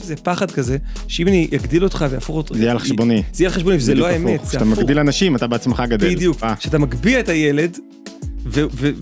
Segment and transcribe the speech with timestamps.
[0.00, 0.76] יש איזה פחד כזה,
[1.08, 2.54] שאם אני אגדיל אותך ואהפוך אותו...
[2.54, 3.22] זה יהיה על חשבוני.
[3.32, 4.44] זה יהיה על חשבוני, וזה לא האמת, הפוך.
[4.44, 4.78] זה כשאתה הפוך.
[4.78, 6.14] מגדיל אנשים אתה בעצמך גדל.
[6.14, 7.78] בדיוק, אה, כשאתה מגביה את הילד,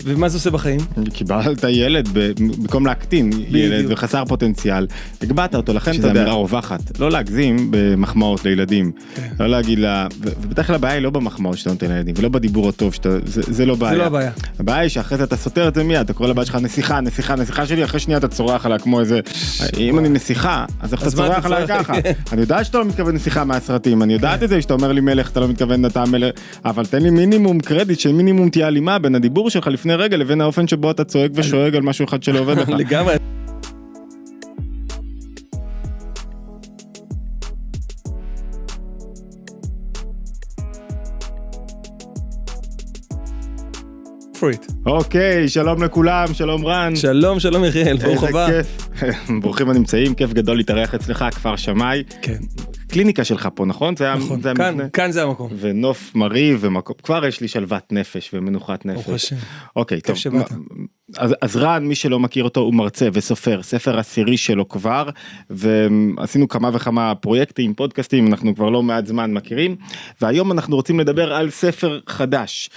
[0.05, 0.79] ומה זה עושה בחיים?
[1.13, 3.85] קיבלת ילד במקום להקטין ילד.
[3.89, 4.87] וחסר פוטנציאל,
[5.21, 9.27] הגבהת אותו, לכן שזה זו אמירה אמירה רווחת, לא להגזים במחמאות לילדים, כן.
[9.39, 10.07] לא להגיד לה,
[10.41, 13.65] ובדרך כלל הבעיה היא לא במחמאות שאתה נותן לילדים, ולא בדיבור הטוב, שאתה, זה, זה
[13.65, 13.91] לא בעיה.
[13.91, 14.31] זה לא הבעיה.
[14.59, 17.35] הבעיה היא שאחרי זה אתה סותר את זה מיד, אתה קורא לבת שלך נסיכה, נסיכה,
[17.35, 19.19] נסיכה שלי, אחרי שנייה אתה צורח עליה כמו איזה,
[19.77, 21.67] אם אני נסיכה, אז איך אתה אתה צורח עליה?
[21.67, 21.93] ככה?
[22.31, 25.31] אני יודע שאתה לא מתכוון נסיכה מהסרטים, אני יודעת את זה שאתה אומר לי מלך,
[25.31, 26.33] אתה לא מתכוון אתה מלך,
[26.65, 30.67] אבל תן לי מינימום קרדיט שמינימום תהיה הלימה בין הדיבור שלך לפני רגע לבין האופן
[30.67, 32.69] שבו אתה צועק ושואג על משהו אחד שלא עובד לך.
[32.81, 33.15] לגמרי.
[44.33, 44.71] for it.
[44.85, 46.95] אוקיי, שלום לכולם, שלום רן.
[46.95, 48.47] שלום שלום יחיאל, ברוך איזה הבא.
[48.47, 48.89] כיף.
[49.41, 52.03] ברוכים הנמצאים, כיף גדול להתארח אצלך, כפר שמאי.
[52.21, 52.37] כן,
[52.91, 53.95] קליניקה שלך פה, נכון?
[53.95, 54.77] זה היה- נכון, זה כאן?
[54.93, 55.49] כאן זה המקום.
[55.59, 59.25] ונוף מרהיב ומקום, כבר יש לי שלוות נפש ומנוחת ברוך נפש.
[59.25, 59.35] השם.
[59.75, 60.15] אוקיי, טוב.
[60.15, 60.51] שבאת.
[61.17, 65.09] אז, אז רן, מי שלא מכיר אותו, הוא מרצה וסופר, ספר עשירי שלו כבר,
[65.49, 69.75] ועשינו כמה וכמה פרויקטים, פודקאסטים, אנחנו כבר לא מעט זמן מכירים,
[70.21, 72.69] והיום אנחנו רוצים לדבר על ספר חדש,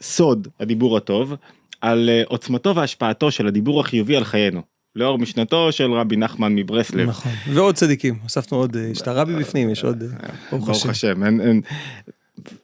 [0.00, 1.34] סוד הדיבור הטוב,
[1.80, 4.75] על אה, עוצמתו והשפעתו של הדיבור החיובי על חיינו.
[4.96, 7.08] לאור משנתו של רבי נחמן מברסלב.
[7.08, 7.32] נכון.
[7.52, 11.22] ועוד צדיקים, הוספנו עוד, אה, יש את הרבי בפנים, יש עוד, אה, ברוך ברוך השם.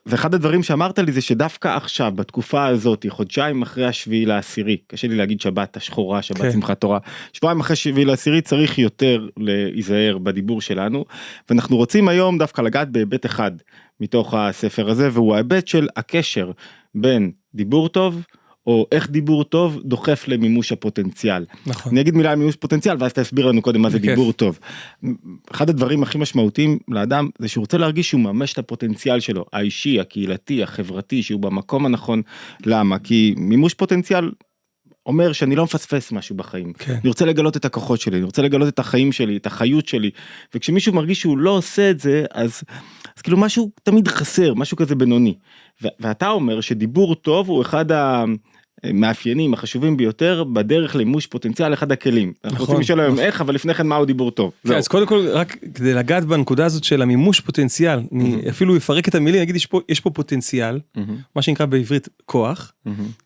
[0.05, 5.15] ואחד הדברים שאמרת לי זה שדווקא עכשיו בתקופה הזאת חודשיים אחרי השביעי לעשירי קשה לי
[5.15, 6.51] להגיד שבת השחורה שבת כן.
[6.51, 6.99] שמחת תורה
[7.33, 11.05] שבועיים אחרי שביעי לעשירי צריך יותר להיזהר בדיבור שלנו
[11.49, 13.51] ואנחנו רוצים היום דווקא לגעת בהיבט אחד
[13.99, 16.51] מתוך הספר הזה והוא ההיבט של הקשר
[16.95, 18.23] בין דיבור טוב
[18.67, 21.45] או איך דיבור טוב דוחף למימוש הפוטנציאל.
[21.65, 21.91] נכון.
[21.91, 23.99] אני אגיד מילה על מימוש פוטנציאל ואז תסביר לנו קודם מה זה.
[23.99, 24.59] דיבור טוב.
[25.51, 29.99] אחד הדברים הכי משמעותיים לאדם זה שהוא רוצה להרגיש שהוא ממש את הפוטנציאל שלו האישי
[29.99, 32.21] הקהילתי החברתי שהוא במקום הנכון
[32.65, 34.31] למה כי מימוש פוטנציאל.
[35.05, 36.93] אומר שאני לא מפספס משהו בחיים כן.
[36.93, 40.11] אני רוצה לגלות את הכוחות שלי אני רוצה לגלות את החיים שלי את החיות שלי
[40.55, 42.63] וכשמישהו מרגיש שהוא לא עושה את זה אז,
[43.17, 45.35] אז כאילו משהו תמיד חסר משהו כזה בינוני
[45.99, 47.85] ואתה אומר שדיבור טוב הוא אחד
[48.83, 52.33] המאפיינים החשובים ביותר בדרך למימוש פוטנציאל אחד הכלים.
[52.43, 53.25] אנחנו נכון, רוצים לשאול היום נכון.
[53.25, 54.51] איך אבל לפני כן מהו דיבור טוב.
[54.67, 54.73] כן.
[54.73, 59.15] אז קודם כל רק כדי לגעת בנקודה הזאת של המימוש פוטנציאל, אני אפילו אפרק את
[59.15, 60.79] המילים, אגיד יש פה, יש פה פוטנציאל,
[61.35, 62.73] מה שנקרא בעברית כוח,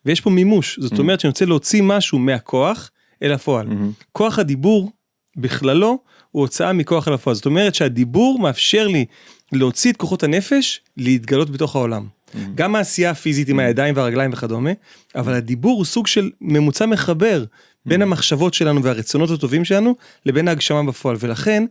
[0.04, 2.90] ויש פה מימוש, זאת אומרת שאני רוצה להוציא משהו מהכוח
[3.22, 3.66] אל הפועל.
[4.12, 4.92] כוח הדיבור
[5.36, 5.98] בכללו
[6.30, 9.04] הוא הוצאה מכוח אל הפועל, זאת אומרת שהדיבור מאפשר לי
[9.52, 12.06] להוציא את כוחות הנפש להתגלות בתוך העולם.
[12.54, 14.70] גם העשייה הפיזית עם הידיים והרגליים וכדומה,
[15.14, 17.44] אבל הדיבור הוא סוג של ממוצע מחבר
[17.86, 19.94] בין המחשבות שלנו והרצונות הטובים שלנו
[20.26, 21.64] לבין ההגשמה בפועל, ולכן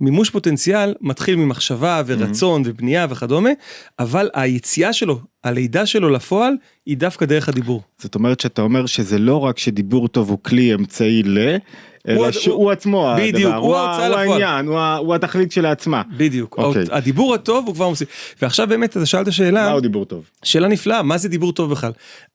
[0.00, 3.50] מימוש פוטנציאל מתחיל ממחשבה ורצון ובנייה וכדומה,
[3.98, 6.54] אבל היציאה שלו, הלידה שלו לפועל,
[6.86, 7.82] היא דווקא דרך הדיבור.
[7.98, 11.56] זאת אומרת שאתה אומר שזה לא רק שדיבור טוב הוא כלי אמצעי ל...
[12.06, 14.14] הוא אלא הד- שהוא עצמו בדיוק, הדבר, הוא הוא לפועל.
[14.14, 16.02] העניין, הוא הוא התכלית שלעצמה.
[16.16, 16.84] בדיוק, אוקיי.
[16.90, 18.08] הדיבור הטוב הוא כבר מוסיף.
[18.42, 20.24] ועכשיו באמת אתה שאלת שאלה, מהו דיבור טוב?
[20.44, 21.92] שאלה נפלאה, מה זה דיבור טוב בכלל?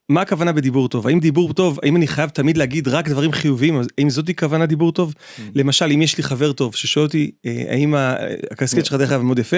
[0.09, 1.07] מה הכוונה בדיבור טוב?
[1.07, 3.81] האם דיבור טוב, האם אני חייב תמיד להגיד רק דברים חיוביים?
[3.97, 5.13] האם זאתי כוונה דיבור טוב?
[5.55, 7.95] למשל, אם יש לי חבר טוב ששואל אותי, אה, האם
[8.51, 9.57] הקסקט שלך דרך אגב מאוד יפה,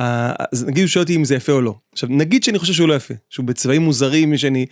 [0.00, 1.74] אה, אז נגיד הוא שואל אותי אם זה יפה או לא.
[1.92, 4.66] עכשיו, נגיד שאני חושב שהוא לא יפה, שהוא בצבעים מוזרים, שאני...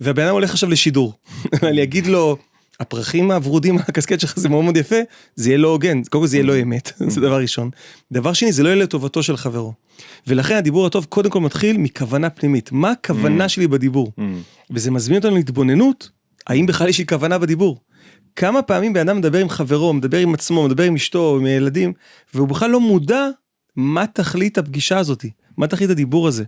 [0.00, 1.12] והבן אדם הולך עכשיו לשידור,
[1.62, 2.36] אני אגיד לו,
[2.80, 4.96] הפרחים הוורודים על הקסקט שלך זה מאוד מאוד יפה,
[5.34, 7.70] זה יהיה לא הוגן, קודם כל זה יהיה לא אמת, זה דבר ראשון.
[8.12, 9.72] דבר שני, זה לא יהיה לטובתו של חברו.
[10.26, 14.12] ולכן הדיבור הטוב קודם כל מתחיל מכוונה פנימית, מה הכוונה שלי בדיבור?
[14.70, 16.10] וזה מזמין אותנו להתבוננות,
[16.46, 17.80] האם בכלל יש לי כוונה בדיבור?
[18.36, 21.92] כמה פעמים בן אדם מדבר עם חברו, מדבר עם עצמו, מדבר עם אשתו, עם הילדים,
[22.34, 23.28] והוא בכלל לא מודע
[23.76, 26.44] מה תכלית הפגישה הזאתי, מה תכלית הדיבור הזה.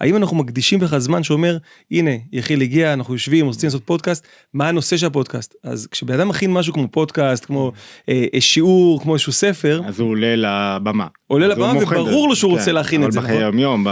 [0.00, 1.56] האם אנחנו מקדישים בכלל זמן שאומר,
[1.90, 5.54] הנה, יחיל הגיע, אנחנו יושבים, רוצים לעשות פודקאסט, מה הנושא של הפודקאסט?
[5.64, 7.72] אז כשבן אדם מכין משהו כמו פודקאסט, כמו
[8.08, 11.06] אה, אה, שיעור, כמו איזשהו ספר, אז הוא עולה לבמה.
[11.26, 13.46] עולה לבמה וברור לו שהוא כן, רוצה להכין את זה, אבל בחיי נכון?
[13.46, 13.86] היום יום,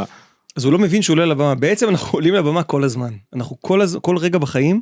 [0.56, 1.54] אז הוא לא מבין שהוא עולה לבמה.
[1.54, 3.12] בעצם אנחנו עולים לבמה כל הזמן.
[3.34, 3.98] אנחנו כל, הז...
[4.02, 4.80] כל רגע בחיים,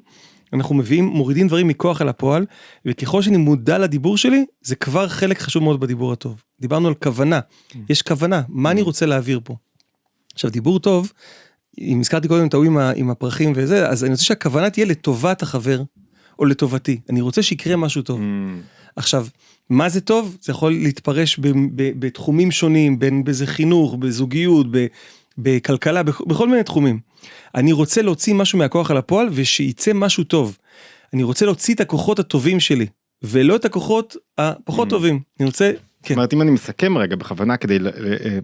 [0.52, 2.46] אנחנו מביאים, מורידים דברים מכוח אל הפועל,
[2.86, 6.42] וככל שאני מודע לדיבור שלי, זה כבר חלק חשוב מאוד בדיבור הטוב.
[6.60, 7.40] דיברנו על כוונה,
[7.88, 9.56] יש כוונה, מה אני רוצה להעביר פה.
[10.36, 11.12] עכשיו, דיבור טוב,
[11.80, 15.42] אם הזכרתי קודם את ההוא עם, עם הפרחים וזה, אז אני רוצה שהכוונה תהיה לטובת
[15.42, 15.82] החבר,
[16.38, 17.00] או לטובתי.
[17.10, 18.20] אני רוצה שיקרה משהו טוב.
[18.96, 19.26] עכשיו,
[19.70, 20.36] מה זה טוב?
[20.40, 24.86] זה יכול להתפרש ב, ב, בתחומים שונים, בין בזה חינוך, בזוגיות, ב,
[25.38, 26.98] בכלכלה, בכ, בכל מיני תחומים.
[27.54, 30.58] אני רוצה להוציא משהו מהכוח על הפועל ושיצא משהו טוב.
[31.14, 32.86] אני רוצה להוציא את הכוחות הטובים שלי,
[33.22, 34.90] ולא את הכוחות הפחות Mm.
[34.90, 35.20] טובים.
[35.40, 35.72] אני רוצה
[36.02, 36.08] כן.
[36.14, 38.38] זאת אומרת אם אני מסכם רגע בכוונה כדי ל- ל- אה,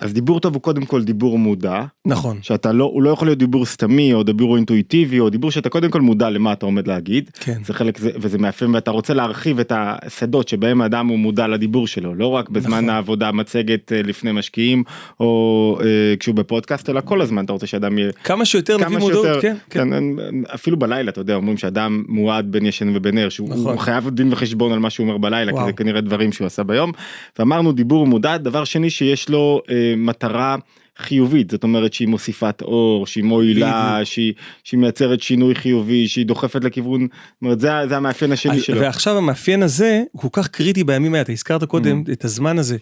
[0.00, 1.82] אז דיבור טוב הוא קודם כל דיבור מודע.
[2.06, 5.68] נכון, שאתה לא הוא לא יכול להיות דיבור סתמי או דיבור אינטואיטיבי או דיבור שאתה
[5.68, 7.30] קודם כל מודע למה אתה עומד להגיד.
[7.40, 11.46] כן, זה חלק זה וזה מאפיין ואתה רוצה להרחיב את השדות שבהם האדם הוא מודע
[11.46, 12.14] לדיבור שלו.
[12.14, 12.90] לא רק בזמן נכון.
[12.90, 14.84] העבודה מצגת אה, לפני משקיעים
[15.20, 15.86] או אה,
[16.20, 19.56] כשהוא בפודקאסט אלא כל הזמן אתה רוצה שאדם יהיה כמה שיותר כמה מודעות, שיותר, כן,
[19.70, 20.18] כן, כן, אין-
[20.54, 23.78] אפילו בלילה אתה יודע אומרים שאדם מועד בין ישן ובין ער שהוא נכון.
[23.78, 25.58] חייב דין וחשבון על מה שהוא אומר בלילה כי.
[25.66, 26.92] זה כנראה דברים שהוא עשה ביום.
[27.38, 30.56] ואמרנו דיבור מודע דבר שני שיש לו אה, מטרה
[30.98, 34.00] חיובית זאת אומרת שהיא מוסיפת אור שהיא מועילה.
[34.04, 34.32] שהיא
[34.64, 37.10] שהיא מייצרת שינוי חיובי שהיא דוחפת לכיוון זאת
[37.42, 38.80] אומרת, זה, זה המאפיין השני אז- שלו.
[38.80, 42.12] ועכשיו המאפיין הזה הוא כל כך קריטי בימים האלה, אתה הזכרת קודם Mm-hmm.
[42.12, 42.76] את הזמן הזה.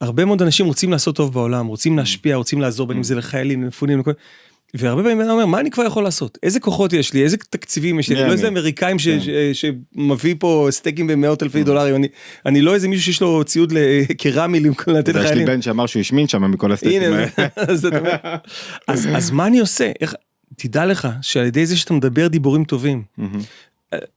[0.00, 1.66] הרבה מאוד אנשים רוצים לעשות טוב בעולם.
[1.66, 4.10] רוצים להשפיע, רוצים לעזור, בין אם זה לחיילים, למפונים, לכל...
[4.74, 6.38] והרבה פעמים אדם אומר, מה אני כבר יכול לעשות?
[6.42, 7.22] איזה כוחות יש לי?
[7.22, 8.14] איזה תקציבים יש לי?
[8.14, 8.32] אני לא אני.
[8.32, 9.18] איזה אמריקאים כן.
[9.52, 11.64] שמביא פה סטייקים במאות אלפי Mm-hmm.
[11.64, 12.08] דולרים, אני-
[12.46, 13.72] אני לא איזה מישהו שיש לו ציוד
[14.18, 15.44] קרמי לתת יודע, יש לי.
[15.44, 17.26] בן שאמר שהוא השמין שם מכל הסטייקים האלה.
[19.16, 19.90] אז מה אני עושה?
[20.56, 23.40] תדע לך שעל ידי זה שאתה מדבר דיבורים טובים, מהמם,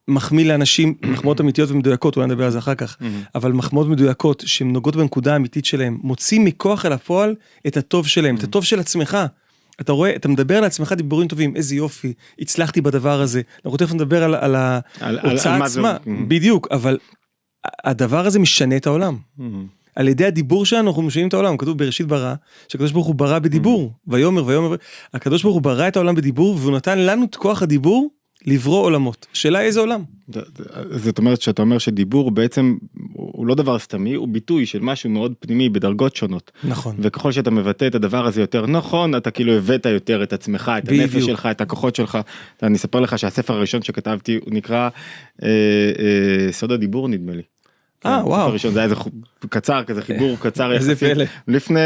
[0.07, 2.97] מחמיא לאנשים מחמאות אמיתיות ומדויקות אולי נדבר על זה אחר כך.
[3.35, 7.35] אבל מחמאות מדויקות שהן נוגעות בנקודה האמיתית שלהם מוציא מכוח אל הפועל
[7.67, 9.17] את הטוב שלהם את הטוב של עצמך.
[9.81, 13.41] אתה רואה אתה מדבר לעצמך דיבורים טובים איזה יופי הצלחתי בדבר הזה.
[13.65, 14.55] אנחנו תכף נדבר על, על על-
[14.99, 15.97] על- על ההוצאה מה זה- עצמה.
[16.05, 16.97] מהמם, בדיוק אבל
[17.83, 19.17] הדבר הזה משנה את העולם.
[19.37, 19.65] מהמם.
[19.95, 21.57] על ידי הדיבור שלנו אנחנו משנים את העולם.
[21.57, 22.33] כתוב בראשית ברא
[22.67, 23.93] שהקדוש ברוך הוא ברא בדיבור.
[24.07, 24.75] ויאמר ויאמר
[25.13, 28.09] הקדוש ברוך הוא ברא את העולם בדיבור והוא נתן לנו את כוח הדיבור
[28.45, 30.03] לברוא עולמות שאלה איזה עולם
[30.91, 32.77] זאת אומרת שאתה אומר שדיבור בעצם
[33.13, 37.51] הוא לא דבר סתמי הוא ביטוי של משהו מאוד פנימי בדרגות שונות נכון וככל שאתה
[37.51, 41.25] מבטא את הדבר הזה יותר נכון אתה כאילו הבאת יותר את עצמך את הנפש.
[41.25, 42.17] שלך את הכוחות שלך.
[42.63, 44.89] אני אספר לך שהספר הראשון שכתבתי הוא נקרא
[45.43, 47.41] אה, אה, סוד הדיבור נדמה לי.
[48.05, 48.47] אה, כן, וואו.
[48.49, 48.95] הראשון זה היה איזה
[49.49, 51.25] קצר כזה חיבור קצר איזה יחסית פלא.
[51.47, 51.79] לפני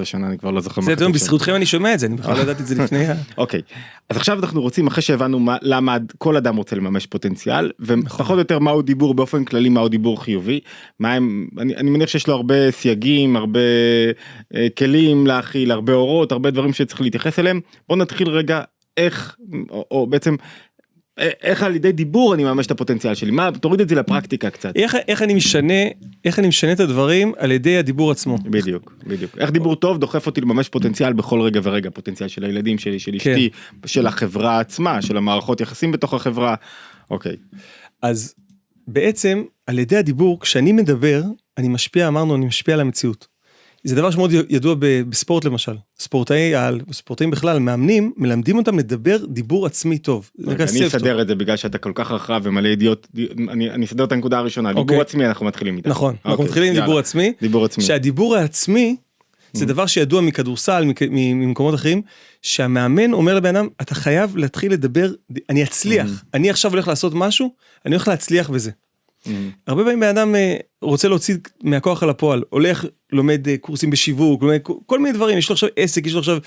[0.00, 0.80] 17-18 שנה אני כבר לא זוכר.
[0.80, 1.12] זה, שם.
[1.12, 3.04] בזכותכם אני שומע את זה, אני בכלל לא ידעתי את זה לפני.
[3.38, 3.62] אוקיי
[4.08, 8.38] אז עכשיו אנחנו רוצים אחרי שהבנו מה, למה כל אדם רוצה לממש פוטנציאל ופחות או
[8.38, 10.60] יותר מהו דיבור באופן כללי מהו דיבור חיובי
[11.00, 13.60] מה הם אני, אני מניח שיש לו הרבה סייגים הרבה
[14.54, 18.62] אה, כלים להכיל הרבה אורות הרבה דברים שצריך להתייחס אליהם בוא נתחיל רגע
[18.96, 19.36] איך
[19.70, 20.36] או, או בעצם אה,
[21.18, 24.76] איך על ידי דיבור אני מממש את הפוטנציאל שלי מה תוריד את זה לפרקטיקה קצת
[24.76, 25.82] איך, איך אני משנה,
[26.24, 28.38] איך אני משנה את הדברים על ידי הדיבור עצמו.
[28.38, 32.78] בדיוק בדיוק איך דיבור טוב דוחף אותי לממש פוטנציאל בכל רגע ורגע פוטנציאל של הילדים
[32.78, 33.30] שלי של כן.
[33.30, 33.50] אשתי
[33.86, 36.54] של החברה עצמה של המערכות יחסים בתוך החברה.
[37.10, 37.36] אוקיי.
[38.02, 38.34] אז
[38.88, 41.22] בעצם על ידי הדיבור, כשאני מדבר,
[41.58, 43.31] אני משפיע, אמרנו, אני משפיע על המציאות.
[43.84, 45.72] זה דבר שמאוד ידוע בספורט למשל.
[45.98, 50.30] ספורטאי על, ספורטאים בכלל, מאמנים, מלמדים אותם לדבר דיבור עצמי טוב.
[50.38, 50.86] נקרא אני.
[50.86, 53.08] אסדר את זה בגלל שאתה כל כך רחב ומלא ידיעות
[53.48, 55.00] אני אני אסדר את הנקודה הראשונה דיבור אוקיי.
[55.00, 55.88] עצמי אנחנו מתחילים איתה.
[55.88, 56.80] נכון, אנחנו אוקיי, מתחילים עם.
[56.80, 57.32] דיבור עצמי.
[57.40, 57.84] דיבור עצמי.
[57.84, 58.96] שהדיבור העצמי
[59.52, 62.02] זה דבר שידוע מכדורסל ממקומות אחרים
[62.42, 65.10] שהמאמן אומר לבן אדם אתה חייב להתחיל לדבר
[65.50, 67.50] אני אצליח אני עכשיו הולך לעשות משהו
[67.86, 68.70] אני הולך להצליח בזה.
[69.26, 73.90] אמ, הרבה פעמים בן אדם אה, רוצה להוציא מהכוח אל הפועל הולך לומד אה, קורסים
[73.90, 76.38] בשיווק לומד כל- כל מיני דברים יש לו עכשיו עסק יש לו עכשיו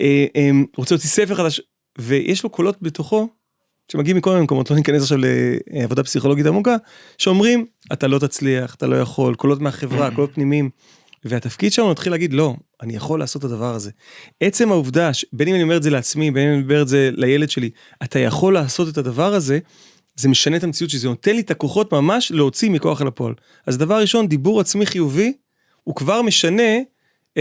[0.00, 1.60] אה, אה, רוצה להוציא ספר חדש
[1.98, 3.28] ויש לו קולות בתוכו
[3.92, 5.18] שמגיעים מכל מיני מקומות לא ניכנס עכשיו
[5.72, 6.76] לעבודה פסיכולוגית עמוקה
[7.18, 10.70] שאומרים אתה לא תצליח אתה לא יכול קולות מהחברה קולות פנימיים.
[11.26, 13.90] והתפקיד שלנו להתחיל להגיד לא אני יכול לעשות את הדבר הזה.
[14.40, 17.10] עצם העובדה בין אם אני אומר את זה לעצמי בין אם אני אומר את זה
[17.12, 17.70] לילד שלי
[18.02, 19.58] אתה יכול לעשות את הדבר הזה.
[20.16, 23.34] זה משנה את המציאות שזה נותן לי את הכוחות ממש להוציא מכוח אל הפועל.
[23.66, 25.32] אז דבר ראשון דיבור עצמי חיובי
[25.84, 26.62] הוא כבר משנה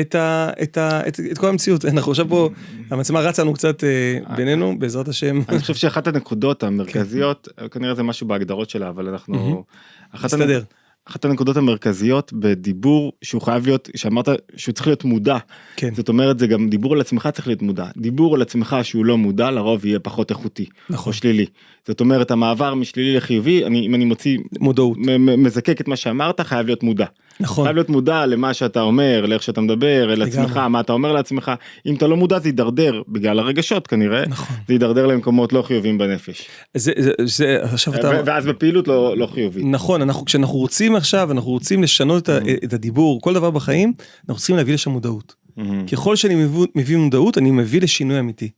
[0.02, 2.50] את, ה, את, ה, את, את כל המציאות אנחנו עכשיו פה
[2.92, 8.04] המצלמה רצה לנו קצת אה, בינינו בעזרת השם אני חושב שאחת הנקודות המרכזיות כנראה זה
[8.04, 9.08] משהו בהגדרות שלה אבל.
[9.08, 9.64] אנחנו.
[10.12, 10.64] אחת הנ- מסתדר.
[11.06, 15.38] אחת הנקודות המרכזיות בדיבור שהוא חייב להיות שאמרת שהוא צריך להיות מודע.
[15.76, 15.96] כן.
[15.96, 17.86] זאת אומרת זה גם דיבור על עצמך צריך להיות מודע.
[17.98, 21.14] דיבור על עצמך שהוא לא מודע לרוב יהיה פחות איכותי נכון.
[21.14, 21.46] או שלילי.
[21.88, 24.98] זאת אומרת המעבר משלילי לחיובי אני אם אני מוציא מודעות.
[25.38, 27.06] מזקק את מה שאמרת חייב להיות מודע.
[27.40, 27.66] נכון.
[27.66, 30.58] חייב להיות מודע למה שאתה אומר לאיך שאתה מדבר אל עצמך.
[30.58, 31.52] מה אתה אומר לעצמך.
[31.86, 34.24] אם אתה לא מודע זה יידרדר בגלל הרגשות כנראה.
[34.28, 34.56] נכון.
[34.68, 36.48] זה יידרדר למקומות לא חיוביים בנפש.
[36.74, 39.64] זה, זה, זה עכשיו אתה ואז בפעילות לא לא חיובית.
[39.68, 42.32] נכון אנחנו כשאנחנו רוצים עכשיו אנחנו רוצים לשנות Mhm.
[42.64, 43.94] את הדיבור כל דבר בחיים
[44.30, 45.88] אנחנו צריכים להביא לשם מודעות מהמם.
[45.88, 48.50] ככל שאני מביא, מביא מודעות אני מביא לשינוי אמיתי.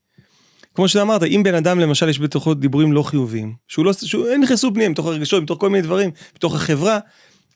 [0.76, 4.42] כמו שאמרת אם בן אדם למשל יש בתוכו דיבורים לא חיוביים שהוא לא שהוא אין
[4.42, 7.00] נכנסו פניהם מתוך הרגשות מתוך כל מיני דברים בתוך החברה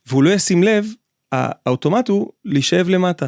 [0.07, 0.85] והוא לא ישים לב
[1.31, 3.25] האוטומט הוא להישאב למטה.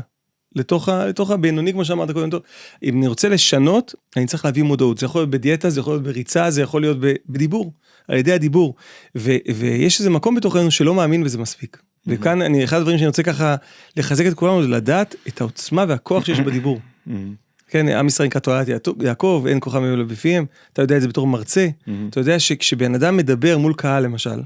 [0.55, 2.41] לתוך, ה, לתוך הבינוני כמו שאמרת קודם טוב.
[2.83, 4.97] אם אני רוצה לשנות אני צריך להביא מודעות.
[4.97, 6.97] זה יכול להיות בדיאטה זה יכול להיות בריצה זה יכול להיות
[7.29, 7.73] בדיבור
[8.07, 8.75] על ידי הדיבור.
[9.17, 11.81] ו, ויש איזה מקום בתוכנו שלא מאמין בזה מספיק.
[12.07, 13.55] וכאן אני, אחד הדברים שאני רוצה ככה
[13.97, 16.79] לחזק את כולנו זה לדעת את העוצמה והכוח שיש בדיבור.
[17.67, 18.67] כן, עם ישראל נקרא תולעת
[19.03, 21.67] יעקב, אין כוחם אלא בפיהם, אתה יודע את זה בתור מרצה,
[22.09, 24.41] אתה יודע שכשבן אדם מדבר מול קהל למשל,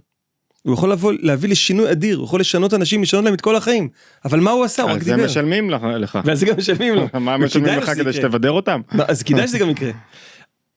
[0.66, 3.90] הוא יכול לבוא, להביא לשינוי אדיר, הוא יכול לשנות אנשים, לשנות להם את כל החיים,
[4.26, 4.84] אבל מה הוא עשה?
[4.84, 5.14] הוא רק דיבר.
[5.14, 6.20] על זה משלמים לך.
[6.26, 7.08] ועל זה גם משלמים לו.
[7.14, 8.82] מה משלמים לך כדי שתבדר אותם?
[9.08, 9.92] אז כדאי שזה גם יקרה.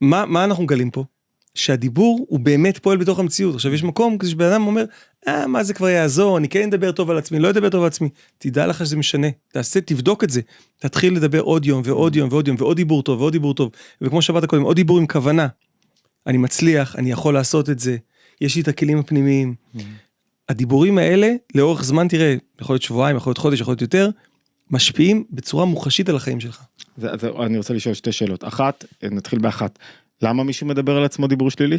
[0.01, 1.05] מה, מה אנחנו מגלים פה?
[1.55, 3.55] שהדיבור הוא באמת פועל בתוך המציאות.
[3.55, 4.85] עכשיו יש מקום כזה שבן אדם אומר,
[5.29, 7.87] אה, מה זה כבר יעזור, אני כן אדבר טוב על עצמי, לא אדבר טוב על
[7.87, 8.09] עצמי.
[8.39, 10.41] תדע לך שזה משנה, תעשה, תבדוק את זה.
[10.79, 13.71] תתחיל לדבר עוד יום ועוד יום ועוד יום ועוד דיבור טוב ועוד דיבור טוב.
[14.01, 15.47] וכמו שאמרת קודם, עוד דיבור עם כוונה.
[16.27, 17.97] אני מצליח, אני יכול לעשות את זה,
[18.41, 19.55] יש לי את הכלים הפנימיים.
[20.49, 24.11] הדיבורים האלה, לאורך זמן, תראה, יכול להיות שבועיים, יכול להיות חודש, יכול להיות יותר,
[24.71, 26.63] משפיעים בצורה מוחשית על החיים שלך.
[26.97, 28.45] זה, זה, אני רוצה לשאול שתי שאלות.
[28.45, 29.79] אחת, נתחיל באחת.
[30.23, 31.79] למה מישהו מדבר על עצמו דיבור שלילי?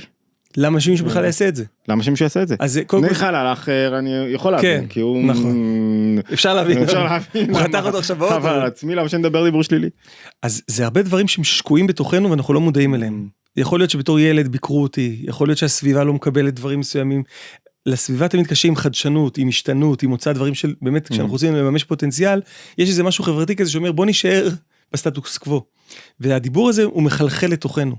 [0.57, 1.63] למה שמישהו בכלל יעשה את זה?
[1.87, 2.55] למה שמישהו יעשה את זה?
[2.59, 3.09] אז קודם כל...
[3.09, 5.23] ניחא הלך, אני יכול להבין, כן, כי הוא...
[5.23, 6.17] נכון.
[6.33, 6.83] אפשר להבין.
[6.83, 7.49] אפשר להבין.
[7.49, 8.35] הוא חתך אותו עכשיו באוטו.
[8.35, 9.89] אבל על עצמי למה שנדבר דיבור שלילי?
[10.41, 13.27] אז זה הרבה דברים שהם שקועים בתוכנו ואנחנו לא מודעים אליהם.
[13.57, 17.23] יכול להיות שבתור ילד ביקרו אותי, יכול להיות שהסביבה לא מקבלת דברים מסוימים.
[17.85, 21.83] לסביבה תמיד קשה עם חדשנות, עם השתנות, עם הוצאת דברים של באמת כשאנחנו רוצים לממש
[21.83, 22.41] פוטנציאל,
[22.77, 24.49] יש איזה משהו חברתי כזה שאומר בוא נשאר
[24.93, 25.61] בסטטוס קוו.
[26.19, 27.95] והדיבור הזה הוא מחלחל לתוכנו.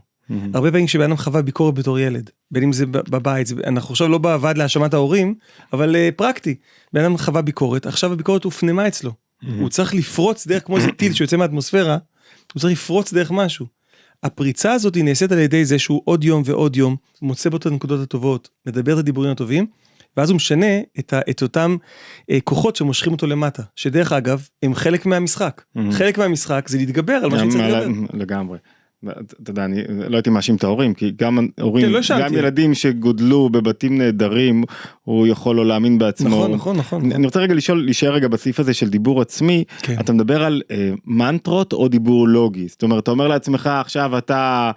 [0.54, 4.18] הרבה פעמים כשבן אדם חווה ביקורת בתור ילד, בין אם זה בבית, אנחנו עכשיו לא
[4.18, 5.34] בוועד להאשמת ההורים,
[5.72, 6.54] אבל פרקטי,
[6.92, 9.12] בן אדם חווה ביקורת, עכשיו הביקורת הופנמה אצלו.
[9.58, 11.98] הוא צריך לפרוץ דרך כמו איזה טיל שיוצא מהאטמוספירה,
[12.54, 13.66] הוא צריך לפרוץ דרך משהו.
[14.22, 17.66] הפריצה הזאת היא נעשית על ידי זה שהוא עוד יום ועוד יום מוצא בו את
[17.66, 19.66] הנקודות הטובות, מדבר את הדיבורים הטובים,
[20.16, 21.76] ואז הוא משנה את, ה, את אותם
[22.30, 25.62] אה, כוחות שמושכים אותו למטה, שדרך אגב הם חלק מהמשחק.
[25.62, 25.80] Mm-hmm.
[25.92, 27.86] חלק מהמשחק זה להתגבר על מה שצריך לדבר.
[28.12, 28.58] לגמרי.
[29.08, 32.74] אתה יודע, אני לא הייתי מאשים את ההורים, כי גם הורים, כן, לא גם ילדים
[32.74, 34.64] שגודלו בבתים נהדרים,
[35.04, 36.28] הוא יכול לא להאמין בעצמו.
[36.28, 37.12] נכון, נכון, נכון.
[37.12, 39.96] אני רוצה רגע לשאול, להישאר רגע בסעיף הזה של דיבור עצמי, כן.
[40.00, 42.68] אתה מדבר על אה, מנטרות או דיבור לוגי?
[42.68, 44.70] זאת אומרת, אתה אומר לעצמך עכשיו אתה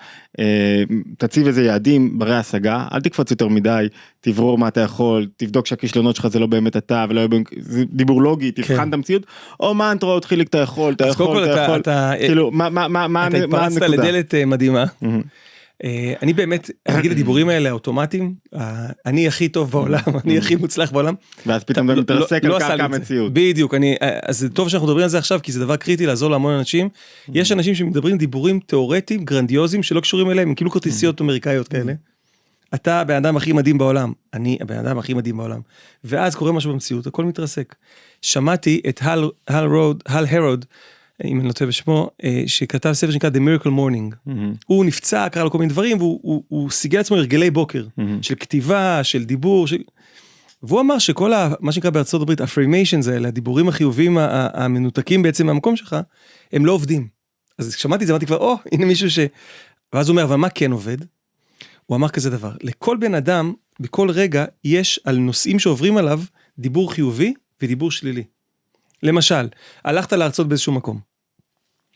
[1.18, 3.88] תציב איזה יעדים ברי השגה, אל תקפוץ יותר מדי,
[4.22, 7.22] תברור מה אתה יכול, תבדוק שהכישלונות שלך זה לא באמת אתה ולא
[7.60, 8.90] זה דיבור לוגי, תבחן כן.
[8.90, 9.26] את המציאות,
[9.60, 11.82] או מנטרות, חיליק אתה יכול, אתה יכול, אתה יכול,
[12.20, 14.10] כאילו, מה, מה, מה, מה אתה מה התפרצת הנקודה?
[14.10, 14.86] לדלת אה, מדהימה.
[15.04, 15.08] Mhm.
[15.84, 20.56] אה, אני באמת, אני אגיד הדיבורים האלה האוטומטיים, אה, אני הכי טוב בעולם, אני הכי
[20.56, 21.14] מוצלח בעולם.
[21.46, 22.96] ואז פתאום אתה לא- מתרסק לא על עשה לי קרקע.
[22.96, 23.34] המציאות.
[23.34, 26.32] בדיוק, אה, אז זה טוב שאנחנו מדברים על זה עכשיו, כי זה דבר קריטי לעזור
[26.32, 26.90] להמון אנשים.
[27.34, 31.94] יש אנשים שמדברים דיבורים תיאורטיים, גרנדיוזיים, שלא קשורים אליהם, הם כאילו כרטיסיות אמריקאיות כאלה.
[32.76, 35.60] אתה הבן אדם הכי מדהים בעולם, אני הבן אדם הכי מדהים בעולם.
[36.04, 37.76] ואז קורה משהו במציאות, הכל מתרסק.
[38.22, 40.04] שמעתי את הל הרוד,
[41.24, 44.16] אם אני לא טועה בשמו, אה, שכתב ספר שנקרא The Miracle Morning.
[44.26, 44.54] מהמם.
[44.66, 48.24] הוא נפצע, קרה לו כל מיני דברים, והוא הוא, הוא סיגל לעצמו הרגלי בוקר, מהמם.
[48.24, 49.78] של כתיבה, של דיבור, של...
[50.64, 55.22] והוא אמר שכל ה, מה שנקרא בארצות הברית, affirmations האלה, הדיבורים החיוביים ה- ה- המנותקים
[55.22, 55.96] בעצם מהמקום שלך,
[56.54, 57.08] הם לא עובדים.
[57.58, 59.20] אז כששמעתי את זה אמרתי כבר, או, הנה מישהו ש...
[59.94, 60.98] ואז הוא אומר, אבל מה כן עובד?
[61.86, 66.22] הוא אמר כזה דבר, לכל בן אדם, בכל רגע, יש על נושאים שעוברים עליו
[66.60, 68.24] דיבור חיובי ודיבור שלילי.
[69.04, 69.48] למשל,
[69.86, 71.13] הלכת להרצות באיזשהו מקום.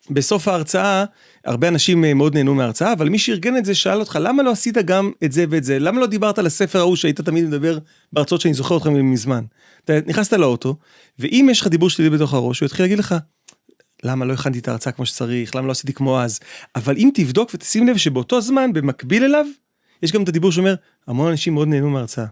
[0.09, 1.05] בסוף ההרצאה,
[1.45, 4.51] הרבה אנשים אה, מאוד נהנו מההרצאה, אבל מי שארגן את זה שאל אותך, למה לא
[4.51, 5.79] עשית גם את זה ואת זה?
[5.79, 7.77] למה לא דיברת על הספר ההוא שהיית תמיד מדבר
[8.13, 9.43] בהרצאות שאני זוכר אותך מזמן?
[9.85, 10.75] אתה נכנסת לאוטו,
[11.19, 13.15] ואם יש לך דיבור שלילי בתוך הראש, הוא יתחיל להגיד לך,
[14.03, 16.39] למה לא הכנתי את ההרצאה כמו שצריך, למה לא עשיתי כמו אז?
[16.75, 19.45] אבל אם תבדוק ותשים לב שבאותו זמן, במקביל אליו,
[20.03, 20.75] יש גם את הדיבור שאומר,
[21.07, 22.25] המון אנשים מאוד נהנו מההרצאה.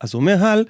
[0.00, 0.64] אז אומר הל,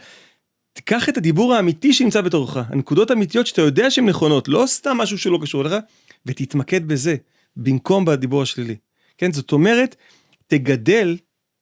[0.73, 5.19] תיקח את הדיבור האמיתי שנמצא בתוכך, הנקודות האמיתיות שאתה יודע שהן נכונות, לא סתם משהו
[5.19, 5.75] שלא קשור אליך,
[6.27, 7.17] ותתמקד בזה,
[7.57, 8.77] במקום בדיבור השלילי.
[9.19, 9.97] כן, זאת אומרת,
[10.47, 11.17] תגדל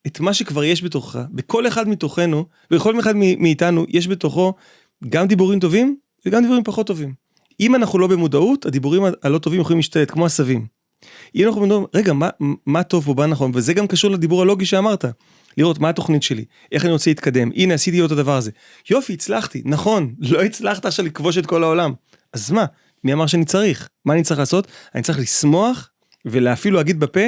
[0.06, 4.54] את מה שכבר יש בתוכך, בכל אחד מתוכנו, בכל אחד מאיתנו יש בתוכו
[5.08, 7.14] גם דיבורים טובים וגם דיבורים פחות טובים.
[7.60, 10.66] אם אנחנו לא במודעות, הדיבורים הלא טובים יכולים להשתלט, כמו עשבים.
[11.34, 12.28] אם אנחנו מדברים, רגע, מה,
[12.66, 15.04] מה טוב פה, מה נכון, וזה גם קשור לדיבור הלוגי שאמרת.
[15.56, 18.50] לראות מה התוכנית שלי, איך אני רוצה להתקדם, הנה עשיתי את הדבר הזה.
[18.90, 21.92] יופי, הצלחתי, נכון, לא הצלחת עכשיו לכבוש את כל העולם.
[22.32, 22.64] אז מה,
[23.04, 23.88] מי אמר שאני צריך?
[24.04, 24.66] מה אני צריך לעשות?
[24.94, 25.90] אני צריך לשמוח
[26.24, 27.20] ולאפילו להגיד בפה,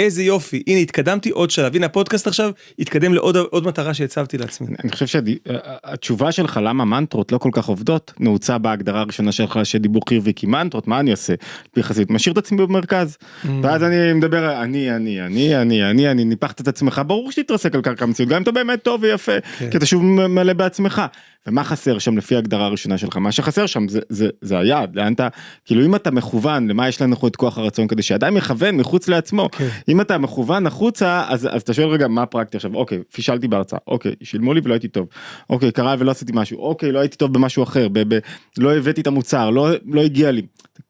[0.00, 4.66] איזה יופי, הנה התקדמתי עוד שלב, הנה הפודקאסט עכשיו התקדם לעוד עוד מטרה שהצבתי לעצמי.
[4.84, 10.02] אני חושב שהתשובה שלך למה מנטרות לא כל כך עובדות נעוצה בהגדרה הראשונה שלך שדיבור
[10.08, 11.34] חיובי כי מנטרות מה אני עושה?
[11.76, 13.16] יחסית משאיר את עצמי במרכז
[13.62, 17.82] ואז אני מדבר אני אני אני אני אני אני ניפחת את עצמך ברור שתתרסק על
[17.82, 19.70] קרקע המציאות גם אם אתה באמת טוב ויפה כן.
[19.70, 21.02] כי אתה שוב מלא בעצמך
[21.46, 25.12] ומה חסר שם לפי ההגדרה הראשונה שלך מה שחסר שם זה זה זה היעד לאן
[25.12, 25.28] אתה
[25.64, 29.48] כאילו אם אתה מכוון למה יש לנו את כוח הרצון כדי שאדם יכוון מחוץ לעצמו
[29.52, 29.68] כן.
[29.90, 32.74] אם אתה מכוון החוצה אז אז אתה שואל רגע מה פרקטי עכשיו?
[32.74, 33.78] אוקיי פישלתי בהרצאה.
[33.86, 35.06] אוקיי שילמו לי ולא הייתי טוב.
[35.50, 36.58] אוקיי קרה ולא עשיתי משהו.
[36.58, 37.88] אוקיי לא הייתי טוב במשהו אחר.
[37.92, 38.18] ב, ב,
[38.58, 40.42] לא הבאתי את המוצר לא לא הגיע לי.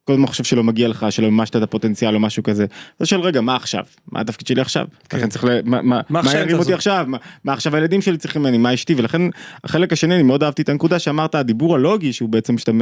[0.04, 2.66] כל הזמן חושב שלא מגיע לך שלא מימשת את הפוטנציאל או משהו כזה.
[3.00, 3.84] אז שואל רגע מה עכשיו?
[4.12, 4.86] מה התפקיד שלי עכשיו?
[5.08, 5.18] כן.
[5.18, 5.48] לכן צריך ל...
[5.64, 6.74] מה, מה, מה מה ירים אותי?
[6.74, 7.04] עכשיו?
[7.08, 8.58] מה, מה עכשיו הילדים שלי צריכים ממני?
[8.58, 8.94] מה אשתי?
[8.96, 9.22] ולכן
[9.64, 12.72] החלק השני אני מאוד אהבתי את הנקודה שאמרת הדיבור הלוגי שהוא בעצם שאתה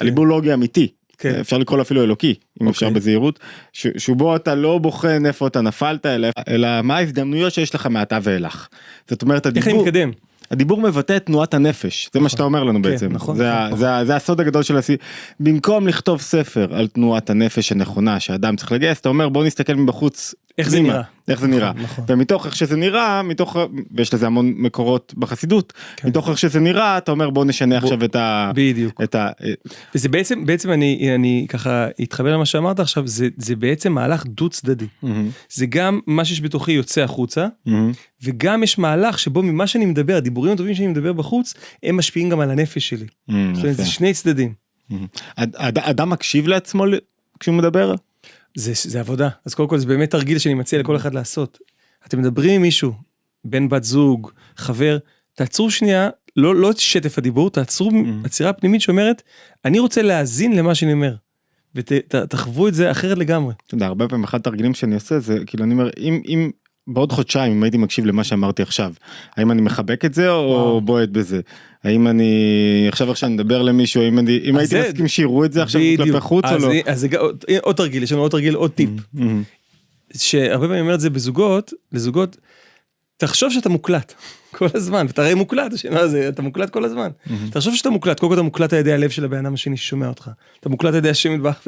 [0.00, 0.88] הדיבור לוגי אמיתי
[1.20, 1.34] כן.
[1.40, 3.00] אפשר לקרוא לו אפילו אלוקי אם אפשר אוקיי.
[3.00, 3.38] בזהירות
[3.72, 8.18] ש- שבו אתה לא בוחן איפה אתה נפלת אלא, אלא מה ההזדמנויות שיש לך מעתה
[8.22, 8.68] ואילך.
[9.10, 10.10] זאת אומרת איך אני הדיבור, מתקדם?
[10.50, 13.66] הדיבור מבטא את תנועת הנפש זה מה שאתה אומר לנו כן, בעצם נכון, זה, נכון,
[13.66, 13.78] נכון.
[13.78, 14.96] זה, זה הסוד הגדול של הסי...
[15.40, 20.34] במקום לכתוב ספר על תנועת הנפש הנכונה שאדם צריך לגייס אתה אומר בוא נסתכל מבחוץ
[20.58, 21.02] איך זה נראה.
[21.28, 22.04] איך זה נראה נכון.
[22.08, 23.56] ומתוך איך שזה נראה מתוך
[23.96, 26.08] ויש לזה המון מקורות בחסידות כן.
[26.08, 28.52] מתוך איך שזה נראה אתה אומר בוא נשנה עכשיו את ה...
[28.54, 29.00] בדיוק.
[29.02, 29.28] את ה...
[29.94, 34.48] וזה בעצם בעצם אני אני ככה אתחבר למה שאמרת עכשיו זה זה בעצם מהלך דו
[34.48, 34.86] צדדי
[35.50, 37.46] זה גם מה שיש בתוכי יוצא החוצה
[38.22, 42.40] וגם יש מהלך שבו ממה שאני מדבר הדיבורים הטובים שאני מדבר בחוץ הם משפיעים גם
[42.40, 43.06] על הנפש שלי.
[43.28, 44.54] זאת אומרת, זה שני צדדים.
[45.36, 46.84] אד- אדם מקשיב לעצמו
[47.40, 47.94] כשהוא מדבר?
[48.56, 51.58] זה, זה עבודה אז קודם כל זה באמת תרגיל שאני מציע לכל אחד לעשות.
[52.06, 52.92] אתם מדברים עם מישהו
[53.44, 54.98] בן בת זוג חבר
[55.34, 57.90] תעצרו שנייה לא לא את שטף הדיבור תעצרו
[58.24, 59.22] עצירה פנימית שאומרת
[59.64, 61.14] אני רוצה להאזין למה שאני אומר.
[61.74, 63.54] ותחוו את זה אחרת לגמרי.
[63.66, 66.50] אתה יודע, הרבה פעמים אחד התרגילים שאני עושה זה כאילו אני אומר אם אם
[66.86, 68.92] בעוד חודשיים אם הייתי מקשיב למה שאמרתי עכשיו
[69.36, 70.80] האם אני מחבק את זה או.
[70.80, 71.40] בועט בזה
[71.84, 72.34] האם אני
[72.88, 75.80] עכשיו עכשיו נדבר למישהו אם אני אם הייתי מסכים שיראו את זה עכשיו.
[75.96, 76.72] כלפי חוץ או לא.
[76.86, 77.06] אז
[77.60, 79.42] עוד- תרגיל יש לנו עוד תרגיל עוד טיפ מהמם.
[80.16, 82.36] שהרבה פעמים אומר את זה בזוגות לזוגות
[83.16, 84.14] תחשוב שאתה מוקלט
[84.56, 87.08] כל הזמן ואתה הרי מוקלט השאלה זה אתה מוקלט כל הזמן
[87.50, 90.08] תחשוב שאתה מוקלט קודם כל אתה מוקלט על ידי הלב של הבן אדם השני ששומע
[90.08, 91.60] אותך אתה מוקלט על ידי השם מטבח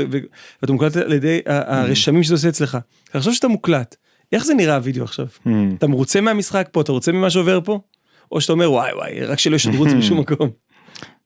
[0.62, 2.78] ואתה מוקלט על ידי ה- הרשמים שזה עושה אצלך
[3.12, 3.96] תחשוב שאתה מוקלט
[4.32, 5.74] איך זה נראה הוידאו עכשיו מהמם.
[5.78, 7.80] אתה מרוצה מהמשחק פה אתה רוצה ממה שעובר פה
[8.32, 10.50] או שאתה אומר וואי וואי רק שלא ישדרו את זה בשום מקום.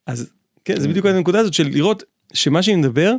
[0.05, 0.29] אז
[0.65, 2.03] כן זה בדיוק הנקודה הזאת של לראות
[2.33, 3.13] שמה שאני מדבר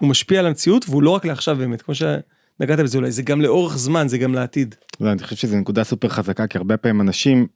[0.00, 3.40] הוא משפיע על המציאות והוא לא רק לעכשיו באמת כמו שנגעת בזה אולי זה גם
[3.40, 4.74] לאורך זמן זה גם לעתיד.
[5.00, 7.46] ואני חושב שזו נקודה סופר חזקה כי הרבה פעמים אנשים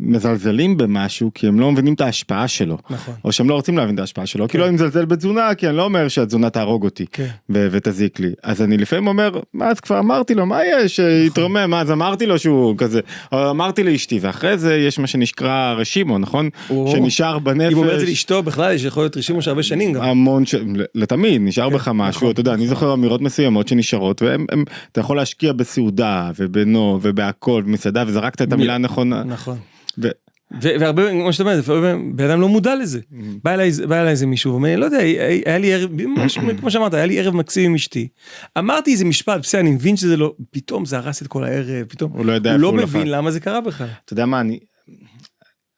[0.00, 2.78] מזלזלים במשהו כי הם לא מבינים את ההשפעה שלו.
[2.90, 3.14] נכון.
[3.24, 5.84] או שהם לא רוצים להבין את ההשפעה שלו, כאילו אני מזלזל בתזונה כי אני לא
[5.84, 7.28] אומר שהתזונה תהרוג אותי כן.
[7.50, 8.30] ו- ותזיק לי.
[8.42, 12.26] אז אני לפעמים אומר, מה אז כבר אמרתי לו, מה יש, שיתרומם, מה אז אמרתי
[12.26, 13.00] לו שהוא כזה,
[13.32, 16.48] או אמרתי לאשתי, ואחרי זה יש מה שנקרא רשימו, נכון?
[16.70, 16.92] או.
[16.92, 17.72] שנשאר בנפש.
[17.72, 20.02] אם אומר את זה לאשתו בכלל יש יכול להיות רישימו של הרבה שנים גם.
[20.02, 20.54] המון ש...
[20.94, 22.74] לתמיד נשאר כן, בך משהו נכון, אתה יודע אני נכון.
[22.74, 28.52] זוכר אמירות מסוימות שנשארות והם הם, אתה יכול להשקיע בסעודה ובנו ובהכל במסעדה וזרקת את
[28.52, 29.24] המילה הנכונה.
[29.24, 29.58] נכון.
[30.60, 33.00] והרבה כמו שאתה אומר בן אדם לא מודע לזה.
[33.44, 36.94] בא אליי בא אליי איזה מישהו ואומר לא יודע היה לי ערב ממש כמו שאמרת
[36.94, 38.08] היה לי ערב מקסים עם אשתי.
[38.58, 42.12] אמרתי איזה משפט בסדר אני מבין שזה לא פתאום זה הרס את כל הערב פתאום
[42.12, 43.16] הוא לא יודע הוא איפה לא הוא מבין נפל.
[43.16, 43.88] למה זה קרה בכלל.
[44.04, 44.58] אתה יודע מה אני.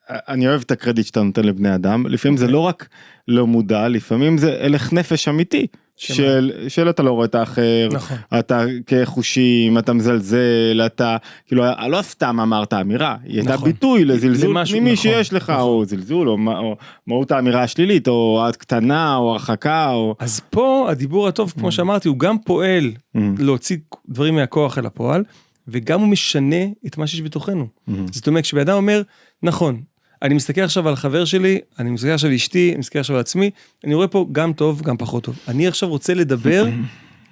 [0.09, 2.87] אני אוהב את הקרדיט שאתה נותן לבני אדם לפעמים זה לא רק
[3.27, 5.67] לא מודע לפעמים זה הלך נפש אמיתי?
[5.95, 8.17] של של אתה לא רואה את האחר נכון.
[8.39, 13.65] אתה כחושים אתה מזלזל אתה כאילו לא סתם אמרת אמירה היא הייתה נכון.
[13.71, 16.75] ביטוי לזלזול למשהו, פנימי נכון, שיש לך או זלזול או או
[17.07, 20.15] מהות האמירה השלילית או את קטנה או הרחקה או.
[20.19, 23.77] אז פה הדיבור הטוב כמו שאמרתי הוא גם פועל Mm, להוציא
[24.09, 25.23] דברים מהכוח אל הפועל
[25.67, 27.67] וגם הוא משנה את מה שיש בתוכנו.
[28.11, 29.01] זאת אומרת כשבן אדם אומר
[29.43, 29.81] נכון
[30.21, 33.19] אני מסתכל עכשיו על חבר שלי אני מסתכל עכשיו על אשתי אני מסתכל עכשיו על
[33.19, 33.49] עצמי
[33.83, 35.39] אני רואה פה גם טוב גם פחות טוב.
[35.47, 36.65] אני עכשיו רוצה לדבר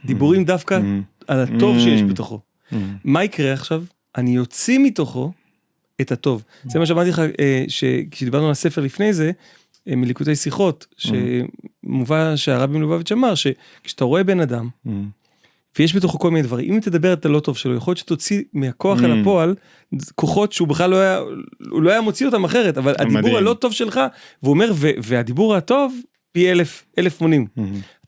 [0.05, 0.79] דיבורים דווקא
[1.27, 2.39] על הטוב שיש בתוכו.
[3.03, 3.83] מה יקרה עכשיו?
[4.17, 5.31] אני יוציא מתוכו
[6.01, 6.43] את הטוב.
[6.65, 9.31] זה מה שאמרתי לך אה, שכשדיברנו על הספר לפני זה
[9.87, 14.69] אה, מליקוטי שיחות שמובא שהרבי מלובביץ' אמר שכשאתה רואה בן אדם
[15.79, 18.99] ויש בתוכו כל מיני דברים אם תדבר את הלא טוב שלו יכול להיות שתוציא מהכוח
[19.03, 19.21] אל Mm.
[19.21, 19.55] הפועל
[20.15, 21.19] כוחות שהוא בכלל לא היה
[21.69, 23.35] הוא לא היה מוציא אותם אחרת אבל הדיבור מדהים.
[23.35, 23.99] הלא טוב שלך
[24.43, 25.93] והוא אומר "ו- והדיבור הטוב
[26.31, 27.47] פי אלף אלף מונים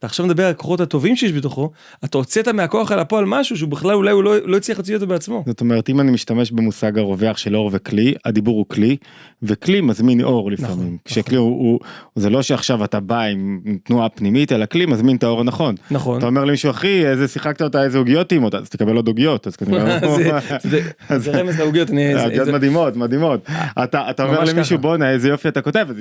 [0.02, 1.72] אתה עכשיו מדבר על הכוחות הטובים שיש בתוכו
[2.06, 5.08] אתה הוצאת מהכוח אל הפועל משהו שהוא בכלל אולי הוא לא לא הצליח להוציא אותו
[5.08, 5.44] בעצמו.
[5.48, 8.98] זאת אומרת אם אני משתמש במושג הרווח של אור וכלי הדיבור הוא כלי
[9.44, 11.80] וכלי מזמין אור לפעמים נכון, כשכלי הוא, הוא
[12.16, 15.76] זה לא שעכשיו אתה בא עם תנועה פנימית אלא כלי מזמין את האור הנכון.
[15.92, 16.18] נכון.
[16.18, 19.56] אתה אומר למישהו אחי איזה שיחקת אותה איזה עוגיות טעימות אז תקבל עוד עוגיות אז
[19.56, 20.00] כנראה
[21.18, 23.46] זה- רמז לעוגיות אני זה- עוגיות מדהימות מדהימות
[23.84, 24.78] אתה אתה אומר למישהו.
[24.78, 25.96] בואנה איזה יופי אתה כותב אז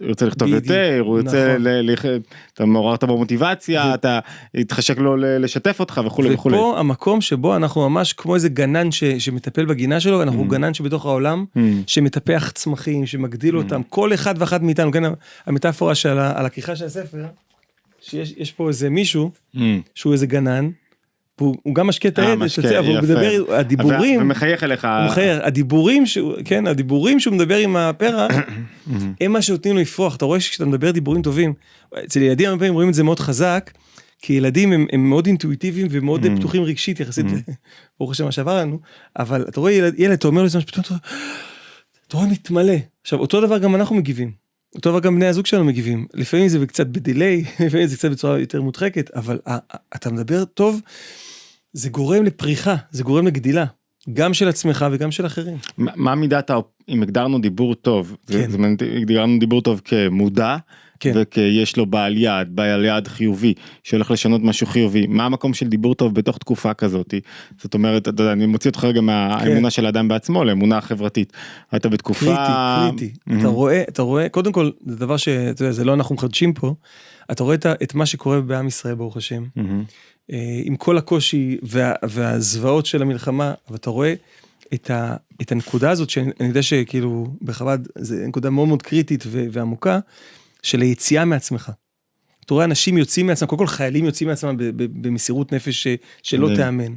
[0.00, 2.10] ירצה לכתוב יותר הוא ירצה נכון.
[2.54, 4.18] אתה מעוררת בו מוטיבציה אתה
[4.54, 6.56] יתחשק לו לשתף אותך וכולי וכולי.
[6.56, 11.06] ופה המקום שבו אנחנו ממש כמו איזה גנן ש- שמטפל בגינה שלו אנחנו גנן שבתוך
[11.06, 11.58] העולם Mm.
[11.86, 15.02] שמטפח צמחים שמגדיל אותם כל אחד ואחת מאיתנו כן
[15.46, 17.24] המטאפורה של ה- על הכריכה של הספר
[18.00, 19.58] שיש יש פה איזה מישהו Mm.
[19.94, 20.70] שהוא איזה גנן
[21.40, 23.00] הוא גם משקה את אה, לצ- אבל הוא יפה.
[23.06, 24.84] מדבר, הדיבורים, ומחייך אליך.
[24.84, 26.04] הוא מחייך, הדיבורים
[26.44, 28.32] כן, הדיבורים שהוא מדבר עם הפרח,
[29.20, 31.54] הם מה שנותנים לו לפרוח, אתה רואה שכשאתה מדבר דיבורים טובים,
[32.04, 33.70] אצל ילדים הרבה פעמים רואים את זה מאוד חזק,
[34.22, 36.28] כי ילדים הם, הם מאוד אינטואיטיביים ומאוד Mm.
[36.38, 37.26] פתוחים רגשית יחסית,
[37.98, 38.78] ברוך השם מה שעבר לנו,
[39.18, 40.94] אבל אתה רואה ילד, ילד אתה אומר לו פתאום אתה
[42.08, 42.74] אתה רואה מתמלא.
[43.02, 44.41] עכשיו אותו דבר גם אנחנו מגיבים,
[44.74, 48.38] אותו דבר גם בני הזוג שלנו מגיבים, לפעמים זה קצת בדיליי, לפעמים זה קצת בצורה
[48.38, 49.38] יותר מודחקת, אבל
[49.96, 50.80] אתה מדבר טוב,
[51.72, 53.64] זה גורם לפריחה, זה גורם לגדילה,
[54.12, 55.56] גם של עצמך וגם של אחרים.
[55.78, 56.50] מה מידת,
[56.88, 58.50] אם הגדרנו דיבור טוב, כן.
[58.50, 58.58] זה
[58.96, 60.56] הגדרנו דיבור טוב כמודע,
[61.02, 61.12] כן.
[61.14, 65.94] וכיש לו בעל יעד, בעל יעד חיובי, שהולך לשנות משהו חיובי, מה המקום של דיבור
[65.94, 67.14] טוב בתוך תקופה כזאת?
[67.62, 71.32] זאת אומרת, אתה יודע, אני מוציא אותך רגע מהאמונה של האדם בעצמו לאמונה החברתית.
[71.76, 72.24] אתה בתקופה...
[72.24, 72.52] קריטי,
[72.98, 73.14] קריטי.
[73.26, 73.40] מהמם.
[73.40, 76.74] אתה רואה, אתה רואה, קודם כל, זה דבר שאתה יודע, זה לא אנחנו מחדשים פה,
[77.30, 79.44] אתה רואה את את מה שקורה בעם ישראל, ברוך השם.
[80.32, 84.14] אה, עם כל הקושי וה- והזוועות של המלחמה, אבל אתה רואה
[84.74, 89.24] את, ה, את הנקודה הזאת, שאני אני יודע שכאילו בחב"ד זה נקודה מאוד מאוד קריטית
[89.26, 89.98] ו- ועמוקה,
[90.62, 91.70] של היציאה מעצמך.
[92.44, 96.48] אתה רואה אנשים יוצאים מעצמם, קודם כל חיילים יוצאים מעצמם במסירות נפש ש- שלא.
[96.56, 96.94] תיאמן.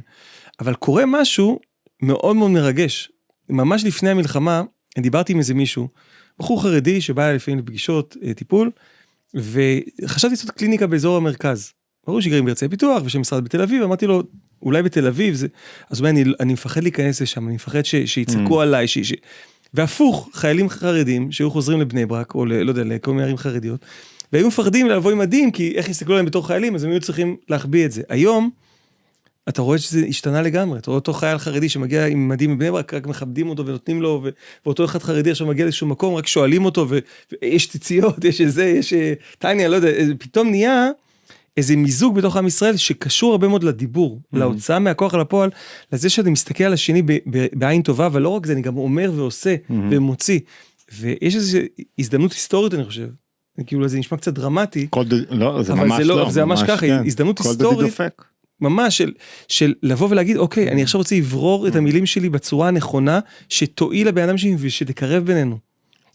[0.60, 1.60] אבל קורה משהו
[2.02, 3.10] מאוד מאוד מרגש.
[3.48, 4.62] ממש לפני המלחמה,
[4.96, 5.88] אני דיברתי עם איזה מישהו,
[6.38, 8.70] בחור חרדי שבא אליי לפעמים לפגישות אה, טיפול,
[9.34, 11.72] וחשבתי לעשות קליניקה באזור המרכז.
[12.06, 14.22] ברור שגרים בהרצליה פיתוח ושם משרד בתל אביב, אמרתי לו,
[14.62, 15.46] אולי בתל אביב זה,
[15.90, 18.62] אז הוא אומר, אני, אני מפחד להיכנס לשם, אני מפחד ש, שיצעקו Mm.
[18.62, 19.12] עליי, ש, ש...
[19.76, 23.80] והפוך, חיילים חרדים שהיו חוזרים לבני ברק, או ל, לא יודע, לכל מיני ערים חרדיות,
[24.32, 27.36] והיו מפחדים לבוא עם מדים, כי איך יסתכלו עליהם בתור חיילים, אז הם היו צריכים
[27.48, 28.02] להחביא את זה.
[28.08, 28.50] היום,
[29.48, 32.94] אתה רואה שזה השתנה לגמרי, אתה רואה אותו חייל חרדי שמגיע עם מדים מבני ברק,
[32.94, 34.28] רק מכבדים אותו ונותנים לו, ו-
[34.66, 36.98] ואותו אחד חרדי עכשיו מגיע לאיזשהו מקום, רק שואלים אותו, ו-
[37.42, 40.90] ויש ציציות, יש איזה, יש אה, טניה, לא יודע, איזה- פתאום נהיה
[41.56, 44.20] איזה מיזוג בתוך עם ישראל שקשור הרבה מאוד לדיבור.
[44.32, 45.50] להוצאה מהכוח אל הפועל,
[45.92, 48.76] לזה שאתה מסתכל על השני ב- ב- בעין טובה, אבל לא רק זה, אני גם
[48.76, 49.54] אומר ועושה.
[49.70, 50.40] ומוציא.
[50.98, 51.58] ויש איזו
[51.98, 53.08] הזדמנות היסטורית, אני חושב.
[53.66, 56.44] כאילו זה נשמע קצת דרמטי, כל ד- לא, זה אבל ממש זה לא, לא, זה
[56.44, 57.02] ממש ככה, כן.
[57.06, 57.86] הזדמנות היסטורית.
[57.90, 58.24] דופק.
[58.60, 59.12] ממש של,
[59.48, 64.22] של לבוא ולהגיד אוקיי אני עכשיו רוצה לברור את המילים שלי בצורה הנכונה שתועיל לבן
[64.28, 65.58] אדם שלי ושתקרב בינינו.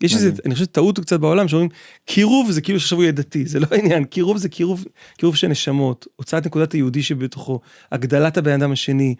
[0.04, 0.32] יש איזה.
[0.46, 1.70] אני חושב טעות קצת בעולם שאומרים
[2.06, 4.86] קירוב זה כאילו שעכשיו הוא יהיה דתי זה לא העניין קירוב זה קירוב
[5.18, 7.60] קירוב של נשמות הוצאת נקודת היהודי שבתוכו
[7.92, 9.16] הגדלת הבן אדם השני.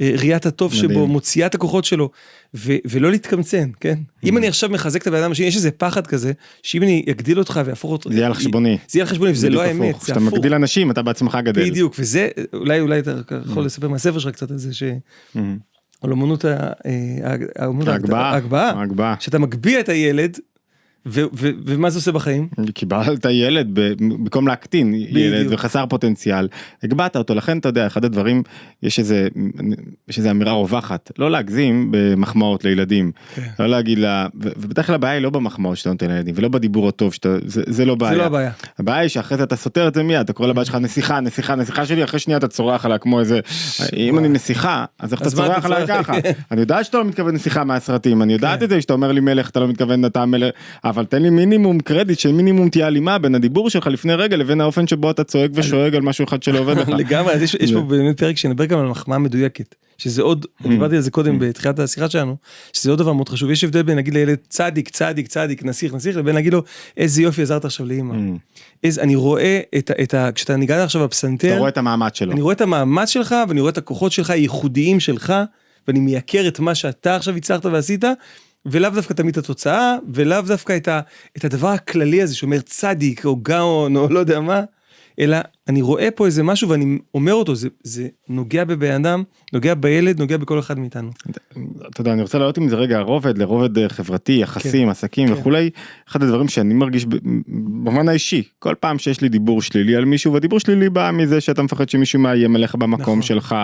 [0.00, 0.90] אה, ראיית הטוב מדהים.
[0.90, 2.10] שבו מוציאה את הכוחות שלו
[2.54, 6.06] ו- ולא להתקמצן כן אם אני עכשיו מחזק את הבן אדם השני יש איזה פחד
[6.06, 8.78] כזה שאם אני אגדיל אותך ואהפוך אותו זה יהיה על חשבוני.
[8.88, 10.00] זה יהיה על חשבוני וזה לא בדיוק האמת הפוך.
[10.06, 10.34] זה כשאתה הפוך.
[10.34, 11.70] מגדיל אנשים אתה בעצמך גדל.
[11.70, 13.50] בדיוק וזה אולי אולי אתה Mm.
[13.50, 14.96] יכול לספר מהספר שלך קצת על זה שעל
[16.10, 16.48] אומנות ה-
[16.86, 17.32] אה,
[17.88, 18.74] ההגבהה.
[19.20, 20.38] שאתה מגביה את הילד
[21.06, 25.46] ומה זה עושה בחיים קיבלת ילד במקום להקטין ילד.
[25.50, 26.48] וחסר פוטנציאל
[26.82, 28.42] הגבהת אותו לכן אתה יודע אחד הדברים
[28.82, 29.28] יש איזה
[30.08, 33.42] יש איזה אמירה רווחת לא להגזים במחמאות לילדים כן.
[33.58, 37.14] לא להגיד לה ובדרך כלל הבעיה היא לא במחמאות שאתה נותן לילדים ולא בדיבור הטוב
[37.14, 39.94] שאתה זה, זה לא זה בעיה לא הבעיה הבעיה היא שאחרי זה אתה סותר את
[39.94, 42.98] זה מיד אתה קורא לבת שלך נסיכה נסיכה נסיכה שלי אחרי שנייה אתה צורח עליה
[42.98, 43.40] כמו איזה
[43.96, 45.86] אם אני נסיכה אז איך אתה צורח עליה?
[45.86, 46.12] ככה
[46.50, 48.64] אני יודעת שאתה לא מתכוון נסיכה מהסרטים אני יודעת כן.
[48.64, 50.52] את זה שאתה אומר לי מלך אתה לא מתכוון אתה מלך
[50.96, 54.86] אבל תן לי מינימום קרדיט שמינימום תהיה הלימה בין הדיבור שלך לפני רגע לבין האופן
[54.86, 56.88] שבו אתה צועק ושואג על משהו אחד שלא עובד לך.
[57.00, 60.68] לגמרי אז יש יש פה באמת פרק שנדבר גם על מחמאה מדויקת שזה עוד Mm.
[60.68, 62.36] דיברתי על זה קודם בתחילת השיחה שלנו
[62.72, 66.16] שזה עוד דבר מאוד חשוב יש הבדל בין להגיד לילד צדיק צדיק צדיק נסיך נסיך
[66.16, 66.62] לבין להגיד לו
[66.96, 68.38] איזה יופי עזרת עכשיו לאמא Mm.
[68.84, 70.32] איזה אני רואה את ה- את ה...
[70.34, 72.32] כשאתה ניגע עכשיו בפסנתר אתה רואה את המעמד שלו.
[72.32, 75.34] אני רואה את המאמץ שלך ואני רואה את הכוחות שלך הייחודיים שלך
[75.88, 78.04] ואני מייקר את מה שאתה עכשיו הצלחת ועשית
[78.66, 80.76] ולאו דווקא תמיד את התוצאה ולאו דווקא
[81.36, 84.62] את, הדבר הכללי הזה שאומר צדיק או גאון או לא יודע מה
[85.18, 85.36] אלא
[85.68, 90.20] אני רואה פה איזה משהו ואני אומר אותו זה, זה נוגע בבן אדם נוגע בילד
[90.20, 91.10] נוגע בכל אחד מאיתנו.
[91.90, 95.34] אתה יודע אני רוצה להעלות עם זה רגע רובד לרובד אה, חברתי יחסים עסקים כן.
[95.34, 95.70] וכולי
[96.08, 97.06] אחד הדברים שאני מרגיש
[97.48, 101.62] במובן האישי כל פעם שיש לי דיבור שלילי על מישהו והדיבור שלילי בא מזה שאתה
[101.62, 103.54] מפחד שמישהו מאיים עליך במקום נכון, שלך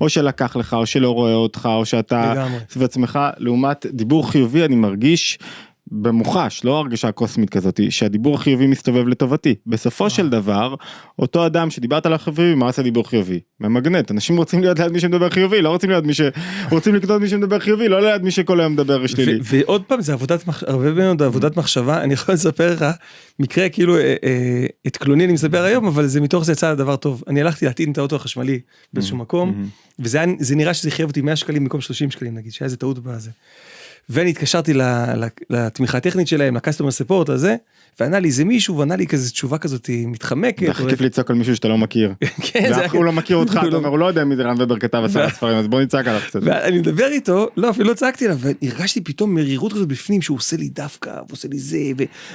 [0.00, 2.46] או שלקח לך או שלא רואה אותך או שאתה.
[2.70, 5.38] סביב עצמך לעומת דיבור חיובי אני מרגיש.
[5.92, 9.54] במוחש לא הרגשה קוסמית כזאת שהדיבור החיובי מסתובב לטובתי.
[9.66, 10.74] בסופו של דבר
[11.18, 13.40] אותו אדם שדיברת עליו חיובי מה עושה דיבור חיובי?
[13.60, 14.10] ממגנט.
[14.10, 17.58] אנשים רוצים להיות ליד מי שמדבר חיובי לא רוצים להיות מי שרוצים לקנות מי שמדבר
[17.58, 19.40] חיובי לא ליד מי שכל היום מדבר שלילי.
[19.44, 20.44] ועוד פעם זה עבודת.
[20.66, 22.02] הרבה מאוד עבודת מחשבה.
[22.02, 22.84] אני יכול לספר לך
[23.38, 26.96] מקרה כאילו אה, אה, את קלוני אני מספר היום אבל זה מתוך זה יצא דבר
[26.96, 27.22] טוב.
[27.28, 28.60] אני הלכתי להטעין את האוטו החשמלי
[28.92, 32.52] באיזשהו מקום וזה היה, זה נראה שזה חייב אותי 100 שקלים במקום 30 שקלים נגיד
[32.52, 33.30] שהיה איזה טעות בזה.
[34.08, 34.72] ואני התקשרתי
[35.50, 37.56] לתמיכה הטכנית שלהם, לקסטומר ספורט הזה,
[38.00, 40.66] וענה לי איזה מישהו, וענה לי כזה תשובה כזאת מתחמקת.
[40.66, 42.14] זה הכי כיף לצעוק על מישהו שאתה לא מכיר.
[42.52, 44.42] כן, זה ואף אחד לא מכיר אותך, הוא אתה אומר, הוא לא יודע מי זה
[44.42, 46.40] רן ובר כתב עשרה ספרים, אז בוא נצעק עליו קצת.
[46.42, 50.56] ואני מדבר איתו, לא אפילו לא צעקתי עליו, והרגשתי פתאום מרירות כזאת בפנים שהוא עושה
[50.56, 51.78] לי דווקא, והוא עושה לי זה,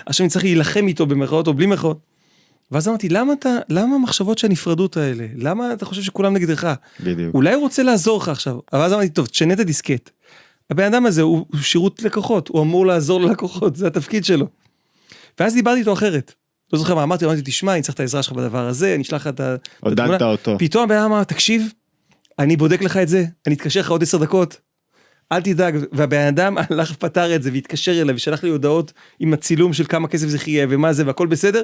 [0.05, 1.99] ועכשיו אני צריך להילחם איתו במרכאות או בלי מרכאות.
[2.71, 5.25] ואז אמרתי, למה אתה, למה המחשבות של הנפרדות האלה?
[5.35, 6.73] למה אתה חושב שכולם נגדך?
[6.99, 7.35] בדיוק.
[7.35, 8.59] אולי הוא רוצה לעזור לך עכשיו.
[8.73, 10.09] אבל אז אמרתי, טוב, תשנה את הדיסקט.
[10.69, 14.47] הבן אדם הזה הוא, הוא שירות לקוחות, הוא אמור לעזור ללקוחות, זה התפקיד שלו.
[15.39, 16.33] ואז דיברתי איתו אחרת.
[16.73, 19.21] לא זוכר מה אמרתי, אמרתי, תשמע, אני צריך את העזרה שלך בדבר הזה, אני אשלח
[19.21, 20.55] לך את ה- את עודדת התמונה." אותו.
[20.59, 21.71] פתאום הבן אדם אמר, תקשיב,
[22.39, 24.57] אני בודק לך את זה, אני אתקשר לך עוד עשר דקות,
[25.31, 29.73] אל תדאג, והבן אדם הלך ופתר את זה והתקשר אליי ושלח לי הודעות עם הצילום
[29.73, 31.61] של כמה כסף זה חייב ומה זה והכל בסדר,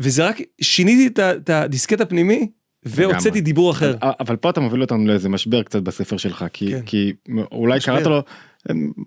[0.00, 2.48] וזה רק, שיניתי את הדיסקט הפנימי
[2.84, 3.40] והוצאתי.
[3.40, 3.94] דיבור אחר.
[4.20, 6.80] אבל פה אתה מוביל אותנו לאיזה משבר קצת בספר שלך, כי- כן.
[6.86, 7.12] כי
[7.52, 7.80] אולי.
[7.80, 8.22] קראת לו,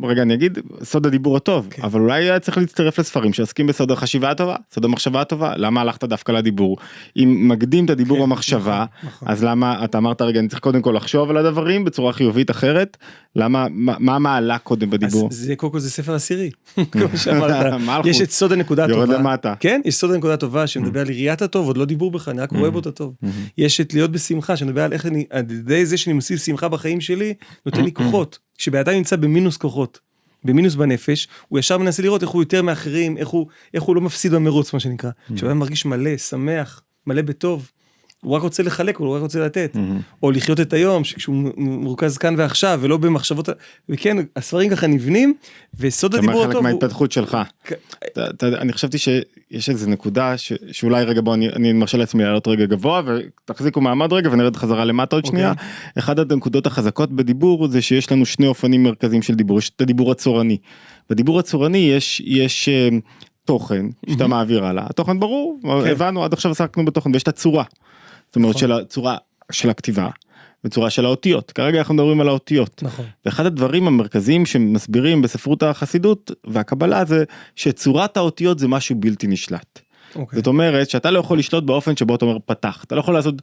[0.03, 1.81] רגע אני אגיד, סוד הדיבור הטוב, כן.
[1.81, 6.03] אבל אולי היה צריך להצטרף לספרים שעוסקים בסוד החשיבה הטובה, סוד המחשבה הטובה, למה הלכת
[6.03, 6.77] דווקא לדיבור?
[7.17, 9.27] אם מקדים את הדיבור כן, במחשבה, נכון, נכון.
[9.27, 12.97] אז למה אתה אמרת רגע אני צריך קודם כל לחשוב על הדברים בצורה חיובית אחרת,
[13.35, 15.29] למה, מה מה המעלה קודם בדיבור?
[15.31, 16.49] אז זה קודם כל זה ספר עשירי.
[18.05, 19.53] יש את סוד הנקודה יורד הטובה, למטה.
[19.59, 22.51] כן, יש סוד הנקודה הטובה שמדבר על ראיית הטוב, עוד לא דיבור בכלל, אני רק
[22.51, 23.13] רואה בו את הטוב.
[23.57, 27.01] יש את להיות בשמחה, שמדבר על איך אני, על ידי זה שאני מוסיף שמחה בחיים
[27.01, 27.33] שלי,
[27.65, 29.99] נותן לי כוחות, כשבן נמצא במינוס כוחות.
[30.43, 34.01] במינוס בנפש, הוא ישר מנסה לראות איך הוא יותר מאחרים, איך הוא, איך הוא לא
[34.01, 35.11] מפסיד במרוץ מה שנקרא.
[35.35, 37.71] כשבן אדם מרגיש מלא, שמח, מלא בטוב,
[38.25, 39.77] הוא רק רוצה לחלק, הוא רק רוצה לתת.
[40.23, 43.49] או לחיות את היום, שכשהוא מ- מרוכז כאן ועכשיו, ולא במחשבות,
[43.89, 45.33] וכן, הספרים ככה נבנים,
[45.79, 47.37] וסוד זה אומר הדיבור חלק הטוב, הוא- מההתפתחות שלך.
[47.65, 47.73] כ-
[48.11, 52.23] אתה- אתה- אני חשבתי שיש איזה נקודה ש- שאולי רגע בוא אני, אני מרשה לעצמי
[52.23, 55.39] לעלות רגע גבוה ותחזיקו מעמד רגע ונרד חזרה למטה עוד אוקיי.
[55.39, 55.53] שנייה.
[55.97, 60.11] אחד הנקודות החזקות בדיבור זה שיש לנו שני אופנים מרכזיים של דיבור יש את הדיבור
[60.11, 60.57] הצורני.
[61.09, 62.89] בדיבור הצורני יש יש אה,
[63.45, 65.69] תוכן שאתה מעביר הלאה התוכן ברור כן.
[65.91, 67.63] הבנו עד עכשיו עסקנו בתוכן ויש את הצורה.
[68.35, 68.61] זאת אומרת נכון.
[68.61, 69.17] של הצורה
[69.51, 70.09] של הכתיבה.
[70.65, 72.83] וצורה של האותיות כרגע אנחנו מדברים על האותיות.
[72.83, 77.23] נכון, ואחד הדברים המרכזיים שמסבירים בספרות החסידות והקבלה זה
[77.55, 79.79] שצורת האותיות זה משהו בלתי נשלט.
[80.15, 80.37] אוקיי.
[80.37, 83.35] זאת אומרת שאתה לא יכול לשלוט באופן שבו אתה אומר פתח אתה לא יכול לעשות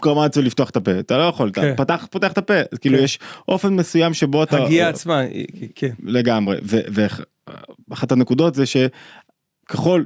[0.00, 1.76] קרמצו לפתוח את הפה אתה לא יכול אתה כן.
[1.76, 3.04] פתח פותח את הפה אז כאילו כן.
[3.04, 3.18] יש
[3.48, 5.22] אופן מסוים שבו אתה הגייה עצמה,
[5.74, 6.56] כן, לגמרי
[7.88, 10.04] ואחת הנקודות זה שככל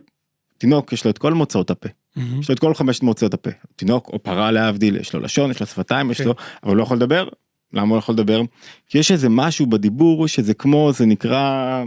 [0.59, 4.09] תינוק יש לו את כל מוצאות הפה יש לו את כל חמשת מוצאות הפה תינוק
[4.13, 6.25] או פרה להבדיל יש לו לשון יש לו שפתיים יש כן.
[6.25, 7.29] לו אבל הוא לא יכול לדבר
[7.73, 8.43] למה הוא לא יכול לדבר
[8.87, 11.85] כי יש איזה משהו בדיבור שזה כמו זה נקרא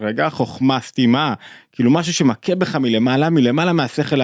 [0.00, 1.34] רגע חוכמה סתימה
[1.72, 4.20] כאילו משהו שמכה בך מלמעלה מלמעלה מהשכל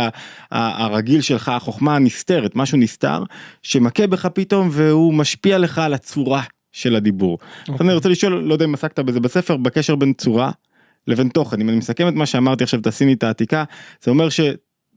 [0.51, 3.23] הרגיל שלך החוכמה הנסתרת משהו נסתר
[3.63, 7.39] שמכה בך פתאום והוא משפיע לך על הצורה של הדיבור.
[7.69, 7.87] אוקיי.
[7.87, 10.51] אני רוצה לשאול לא יודע אם עסקת בזה בספר בקשר בין צורה
[11.07, 12.81] לבין תוכן אם אני מסכם את מה שאמרתי עכשיו
[13.13, 13.65] את העתיקה
[14.03, 14.29] זה אומר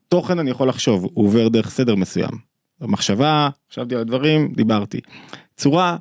[0.08, 2.30] שתוכן אני יכול לחשוב הוא עובר דרך סדר מסוים.
[2.82, 5.00] מחשבה חשבתי על הדברים דיברתי.
[5.58, 5.98] צורה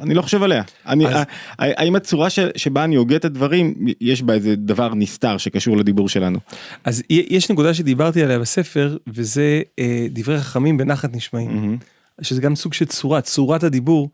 [0.00, 1.24] אני לא חושב עליה אני אז-
[1.58, 6.08] האם הצורה ש- שבה אני הוגה את הדברים יש בה איזה דבר נסתר שקשור לדיבור
[6.08, 6.38] שלנו.
[6.84, 11.76] אז יש נקודה שדיברתי עליה בספר, וזה אה, דברי חכמים בנחת נשמעים, מהמם.
[12.22, 14.10] שזה גם סוג של צורה, צורת הדיבור.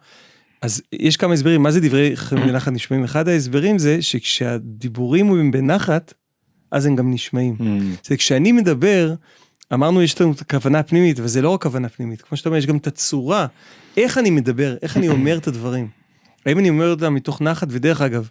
[0.62, 3.05] אז יש כמה הסברים, מה זה דברי חכמים בנחת נשמעים?
[3.05, 6.14] אחד ההסברים זה שכשהדיבורים הם בנחת,
[6.71, 7.57] אז הם גם נשמעים.
[8.05, 9.15] זה כשאני מדבר,
[9.75, 12.59] אמרנו יש לנו את הכוונה הפנימית, אבל זה לא רק כוונה פנימית, כמו שאתה אומר,
[12.59, 13.47] יש גם את הצורה,
[13.97, 15.89] איך אני מדבר, איך אני אומר את הדברים.
[16.47, 18.29] האם אני אומר אותם מתוך נחת, ודרך אגב,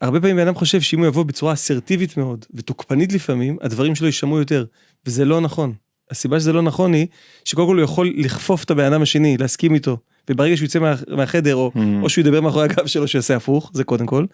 [0.00, 4.06] הרבה פעמים בן אדם חושב שאם הוא יבוא בצורה אסרטיבית מאוד, ותוקפנית לפעמים, הדברים שלו
[4.06, 4.64] יישמעו יותר,
[5.06, 5.72] וזה לא נכון.
[6.10, 7.06] הסיבה שזה לא נכון היא,
[7.44, 9.96] שקודם כל הוא יכול לכפוף את הבן אדם השני, להסכים איתו,
[10.30, 11.78] וברגע שהוא יצא מה, מהחדר, או, Mm.
[12.02, 14.26] או שהוא ידבר מאחורי הגב שלו, שיעשה הפוך, זה קודם כל.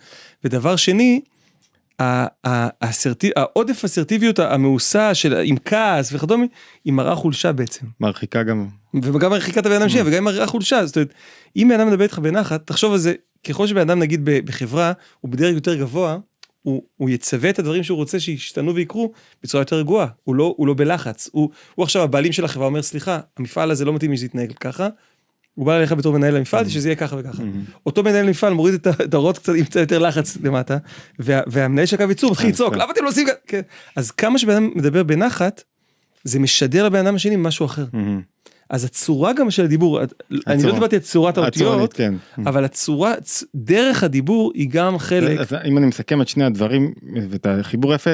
[0.45, 1.21] ודבר שני,
[3.36, 6.44] העודף אסרטיביות המאוסה של עם כעס וכדומה
[6.84, 7.86] היא מראה חולשה בעצם.
[8.00, 8.68] מרחיקה גם.
[9.02, 10.86] וגם מרחיקה את הבן אדם שלי וגם מראה חולשה.
[10.86, 11.14] זאת אומרת
[11.56, 13.14] אם בן אדם מדבר איתך בנחת תחשוב על זה
[13.48, 16.18] ככל שבן אדם נגיד בחברה הוא בדרג יותר גבוה
[16.62, 20.06] הוא, הוא יצווה את הדברים שהוא רוצה שישתנו ויקרו בצורה יותר רגועה.
[20.24, 21.28] הוא לא הוא לא בלחץ.
[21.32, 24.52] הוא, הוא עכשיו הבעלים של החברה אומר סליחה המפעל הזה לא מתאים לי שזה יתנהג
[24.52, 24.88] ככה.
[25.54, 27.42] הוא בא אליך בתור מנהל המפעל שזה יהיה ככה וככה.
[27.86, 30.78] אותו מנהל מפעל מוריד את ה- את האורות קצת עם קצת יותר לחץ למטה
[31.18, 32.82] וה- והמנהל של הקו ייצור מתחיל אה, לצעוק יפה.
[32.82, 33.60] למה אתם לא עושים ככה?" כן.
[33.96, 35.62] אז כמה שבן אדם מדבר בנחת
[36.24, 38.20] זה משדר לבן אדם השני משהו אחר מהמם.
[38.70, 40.00] אז הצורה גם של הדיבור
[40.46, 40.72] אני לא.
[40.72, 42.14] דיברתי על צורת האותיות כן.
[42.46, 43.14] אבל הצורה
[43.54, 46.92] דרך הדיבור היא גם חלק אז אם אני מסכם את שני הדברים
[47.30, 48.10] ואת החיבור היפה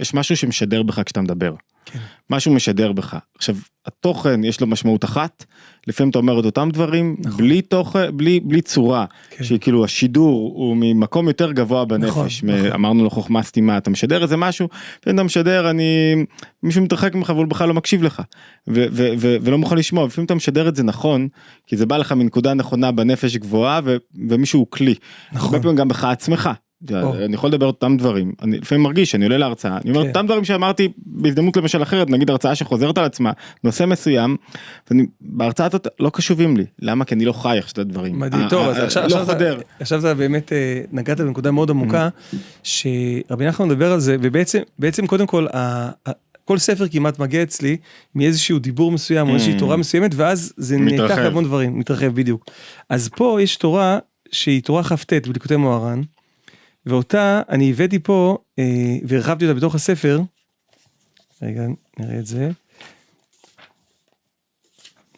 [0.00, 1.54] יש משהו שמשדר בך כשאתה מדבר.
[1.84, 1.98] כן.
[2.30, 3.16] משהו משדר בך.
[3.36, 5.44] עכשיו, התוכן יש לו משמעות אחת,
[5.86, 7.36] לפעמים אתה אומר את אותם דברים, נכון.
[7.38, 9.44] בלי תוכן, בלי, בלי צורה, כן.
[9.44, 12.72] שהיא כאילו השידור הוא ממקום יותר גבוה בנפש, נכון, מ- נכון.
[12.72, 14.68] אמרנו לו חוכמה סתימה, אתה משדר איזה משהו,
[15.00, 16.14] אתה משדר, אני,
[16.62, 18.22] מישהו מתרחק ממך והוא בכלל לא מקשיב לך,
[18.68, 21.28] ו- ו- ו- ולא מוכן לשמוע, לפעמים אתה משדר את זה נכון,
[21.66, 23.96] כי זה בא לך מנקודה נכונה בנפש גבוהה, ו-
[24.28, 24.94] ומישהו הוא כלי.
[25.32, 25.46] נכון.
[25.54, 26.50] הרבה פעמים גם בך עצמך.
[26.90, 30.08] אני יכול לדבר אותם דברים, אני לפעמים מרגיש שאני עולה להרצאה, אני אומר כן.
[30.08, 33.32] אותם דברים שאמרתי בהזדמנות למשל אחרת, נגיד הרצאה שחוזרת על עצמה,
[33.64, 34.36] נושא מסוים,
[35.20, 37.04] בהרצאה הזאת לא קשובים לי, למה?
[37.04, 38.18] כי אני לא חי עכשיו את הדברים.
[38.18, 39.24] מדהים, טוב, אז עכשיו, לא
[39.80, 42.08] עכשיו אתה באמת אה, נגעת בנקודה מאוד עמוקה,
[42.62, 45.46] שרבי נחמן מדבר על זה, ובעצם, בעצם קודם כל,
[46.44, 47.76] כל ספר כמעט מגיע אצלי
[48.14, 49.58] מאיזשהו דיבור מסוים או איזושהי Mm.
[49.58, 50.76] תורה מסוימת, ואז זה.
[50.76, 52.44] נהפך להמון דברים, מתרחב בדיוק.
[52.88, 53.98] אז פה יש תורה
[54.32, 56.02] שהיא תורה כ"ט בליקוטי מוהר"ן,
[56.86, 60.20] ואותה אני הבאתי פה אה, והרחבתי אותה בתוך הספר.
[61.42, 61.62] רגע,
[61.98, 62.50] נראה את זה.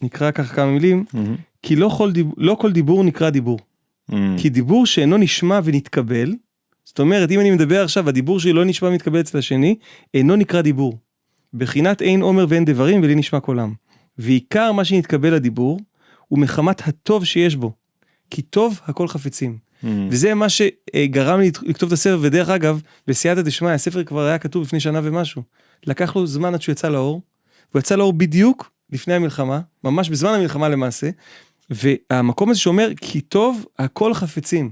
[0.03, 1.37] נקרא ככה כמה מילים, מהמם.
[1.63, 2.27] כי לא כל, דיב...
[2.37, 3.59] לא כל דיבור נקרא דיבור.
[4.09, 4.39] מהמם.
[4.39, 6.35] כי דיבור שאינו נשמע ונתקבל,
[6.85, 9.77] זאת אומרת אם אני מדבר עכשיו הדיבור שלי לא נשמע ונתקבל אצל השני,
[10.15, 10.99] אינו נקרא דיבור.
[11.55, 13.73] בחינת אין עומר ואין דברים ולי נשמע קולם.
[14.19, 15.81] ועיקר מה שנתקבל לדיבור
[16.29, 17.73] הוא מחמת הטוב שיש בו.
[18.31, 19.59] כי טוב הכל חפצים.
[19.85, 20.09] מהמם.
[20.11, 24.63] וזה מה שגרם לי לכתוב את הספר ודרך אגב בסייעתא דשמיא הספר כבר היה כתוב
[24.63, 25.43] לפני שנה ומשהו.
[25.87, 27.23] לקח לו זמן עד שהוא יצא לאור.
[27.73, 31.11] הוא יצא לאור בדיוק לפני המלחמה ממש בזמן המלחמה למעשה.
[31.71, 34.71] והמקום הזה שאומר כי טוב הכל חפצים.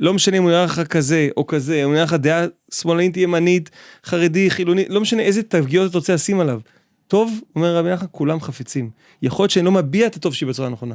[0.00, 3.70] לא משנה אם הוא נראה לך כזה או כזה, הוא נראה לך דעה שמאלנית ימנית,
[4.04, 6.60] חרדי, חילוני, לא משנה איזה תפגיעות אתה רוצה לשים עליו.
[7.08, 8.90] טוב, אומר רבי נחמן, כולם חפצים.
[9.22, 10.94] יכול להיות שאני לא מביע את הטוב שלי בצורה הנכונה.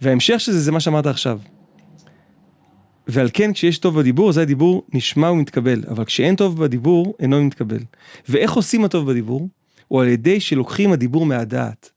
[0.00, 1.38] וההמשך של זה זה מה שאמרת עכשיו.
[3.06, 7.78] ועל כן כשיש טוב בדיבור זה הדיבור נשמע ומתקבל אבל כשאין טוב בדיבור אינו מתקבל.
[8.28, 9.48] ואיך עושים הטוב בדיבור?
[9.88, 11.90] הוא על ידי שלוקחים הדיבור מהדעת.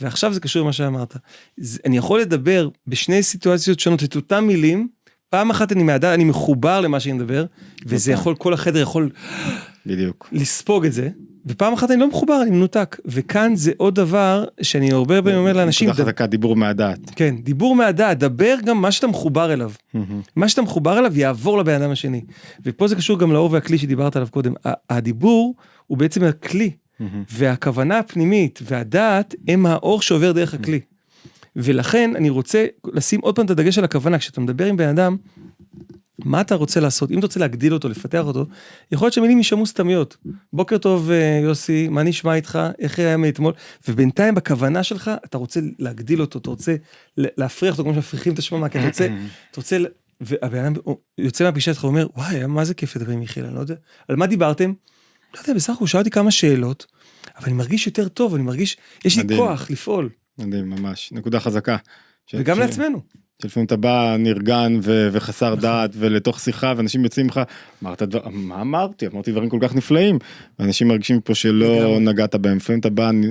[0.00, 1.16] ועכשיו זה קשור למה שאמרת.
[1.56, 4.88] זה- אני יכול לדבר בשני סיטואציות שונות את אותם מילים
[5.30, 7.44] פעם אחת אני מהדעת אני מחובר למה שאני מדבר
[7.86, 8.20] וזה נכון.
[8.20, 9.10] יכול כל החדר יכול
[9.86, 10.28] בדיוק.
[10.32, 11.08] לספוג את זה
[11.46, 15.52] ופעם אחת אני לא מחובר אני מנותק וכאן זה עוד דבר שאני הרבה פעמים אומר
[15.52, 16.98] לאנשים נקודה חזקה דיבור מהדעת.
[17.16, 19.70] כן דיבור מהדעת דבר גם מה שאתה מחובר אליו.
[20.36, 22.24] מה שאתה מחובר אליו יעבור לבן אדם השני.
[22.64, 24.52] ופה זה קשור גם לאור והכלי שדיברת עליו קודם.
[24.90, 25.54] הדיבור
[25.86, 26.70] הוא בעצם הכלי.
[27.32, 30.80] והכוונה הפנימית והדעת הם האור שעובר דרך הכלי.
[31.56, 35.16] ולכן אני רוצה לשים עוד פעם את הדגש על הכוונה, כשאתה מדבר עם בן אדם,
[36.18, 37.10] מה אתה רוצה לעשות?
[37.10, 38.46] אם אתה רוצה להגדיל אותו, לפתח אותו,
[38.92, 40.16] יכול להיות שהמילים יישמעו סתמיות.
[40.52, 42.58] בוקר טוב אה, יוסי, מה נשמע איתך?
[42.78, 43.52] איך היה מאתמול?
[43.88, 46.74] ובינתיים בכוונה שלך, אתה רוצה להגדיל אותו, אתה רוצה
[47.16, 49.06] להפריח אותו כמו שמפריחים את השממה, כי אתה רוצה
[49.50, 49.76] אתה רוצה,
[50.20, 50.74] והבן אדם
[51.18, 53.74] יוצא מהפגישה שלך ואומר, וואי, מה זה כיף לדבר עם מיכאל, אני לא יודע,
[54.08, 54.72] על מה דיברתם?
[55.34, 56.86] לא יודע, בסך הכל הוא שאל אותי כמה שאלות,
[57.36, 59.40] אבל אני מרגיש יותר טוב, אני מרגיש, יש לי מדהים.
[59.40, 61.76] כוח לפעול, מדהים ממש נקודה חזקה.
[62.26, 63.02] ש- וגם ש- לעצמנו.
[63.44, 67.40] שלפעמים אתה בא נרגן ו- וחסר דעת ולתוך שיחה ואנשים יוצאים לך
[67.82, 70.18] אמרת דבר מה אמרתי אמרתי דברים כל כך נפלאים
[70.58, 71.98] ואנשים מרגישים פה שלא.
[72.00, 73.24] נגעת בהם לפעמים אתה בא נ-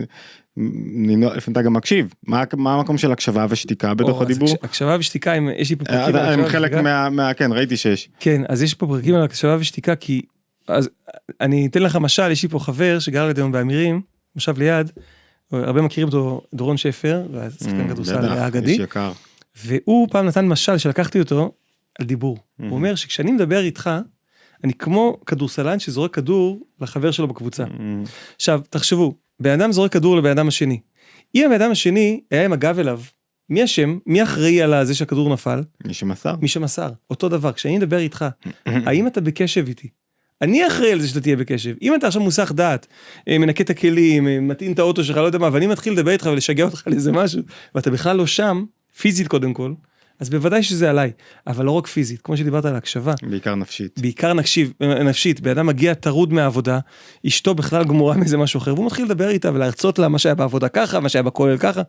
[0.57, 4.47] נ- לפעמים אתה גם מקשיב מה מה המקום של הקשבה ושתיקה בתוך או, הדיבור.
[4.49, 6.73] הקש- הקשבה ושתיקה, הם- יש לי פה אה, פרקים על הם הקשבה חלק.
[6.73, 8.09] מה מה- כן ראיתי שיש.
[8.19, 10.21] כן, אז יש פה פרקים על הקשבה ושתיקה, כי,
[10.67, 10.89] אז
[11.41, 14.01] אני אתן לך משל, יש לי פה חבר שגר לידינו באמירים,
[14.35, 14.91] מושב ליד,
[15.51, 17.23] הרבה מכירים אותו, דורון שפר,
[17.59, 18.71] שחקן כדורסל בטח, האגדי.
[18.71, 19.11] איש יקר.
[19.55, 21.51] והוא פעם נתן משל שלקחתי אותו
[21.99, 22.37] על דיבור.
[22.37, 22.63] Mhm.
[22.63, 23.89] הוא אומר שכשאני מדבר איתך,
[24.63, 27.63] אני כמו כדורסלן שזורק כדור לחבר שלו בקבוצה.
[28.35, 30.79] עכשיו, תחשבו, בן אדם זורק כדור לבן אדם השני.
[31.35, 33.01] אם הבן אדם השני היה עם הגב אליו,
[33.49, 33.97] מי אשם?
[34.05, 35.63] מי אחראי על זה שהכדור נפל?
[35.85, 36.35] מי שמסר.
[36.41, 36.89] מי שמסר.
[37.09, 38.25] אותו דבר, כשאני מדבר איתך,
[38.65, 39.87] האם אתה בקשב איתי?
[40.41, 41.75] אני אחראי על זה שאתה תהיה בקשב.
[41.81, 42.87] אם אתה עכשיו מוסך דעת,
[43.27, 46.11] אה, מנקה את הכלים, אה, מטעין את האוטו שלך, לא יודע מה, ואני מתחיל לדבר
[46.11, 47.41] איתך ולשגע אותך על איזה משהו,
[47.75, 48.65] ואתה בכלל לא שם,
[48.97, 49.73] פיזית קודם כל,
[50.19, 51.11] אז בוודאי שזה עליי.
[51.47, 53.99] אבל לא רק פיזית, כמו שדיברת על הקשבה, בעיקר נפשית.
[53.99, 54.73] בעיקר נקשיב,
[55.05, 56.79] נפשית, בן אדם מגיע טרוד מהעבודה,
[57.27, 60.69] אשתו בכלל גמורה מאיזה משהו אחר, והוא מתחיל לדבר איתה ולהרצות לה מה שהיה בעבודה
[60.69, 61.81] ככה, מה שהיה בכולל ככה.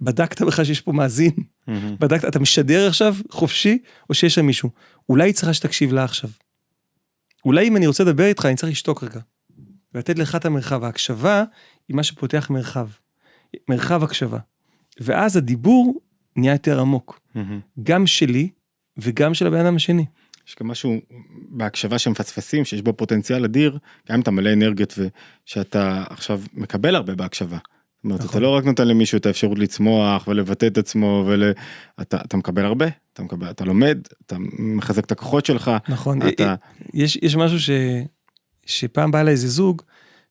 [0.00, 1.32] בדקת בכלל שיש פה מאזין?
[2.00, 4.70] בדקת, אתה משדר עכשיו חופשי, או שיש שם מישהו?
[5.08, 6.30] אולי היא צריכה שתקשיב לה עכשיו.
[7.44, 9.20] אולי אם אני רוצה לדבר איתך, אני צריך לשתוק רגע.
[9.94, 10.84] ולתת לך את המרחב.
[10.84, 11.44] ההקשבה
[11.88, 12.88] היא מה שפותח מרחב.
[13.68, 14.38] מרחב הקשבה.
[15.00, 16.00] ואז הדיבור
[16.36, 17.20] נהיה יותר עמוק.
[17.82, 18.48] גם שלי
[18.96, 20.04] וגם של הבן אדם השני.
[20.48, 21.00] יש גם משהו
[21.48, 23.78] בהקשבה שמפספסים שיש בו פוטנציאל אדיר
[24.08, 27.58] גם אם אתה מלא אנרגיות ושאתה עכשיו מקבל הרבה בהקשבה.
[27.58, 28.30] זאת אומרת, נכון.
[28.30, 32.86] אתה לא רק נותן למישהו את האפשרות לצמוח ולבטא את עצמו ואתה אתה מקבל הרבה
[33.12, 36.28] אתה מקבל אתה לומד אתה מחזק את הכוחות שלך נכון.
[36.28, 36.54] אתה
[36.94, 37.70] יש, יש משהו ש...
[38.66, 39.82] שפעם בא לה איזה זוג,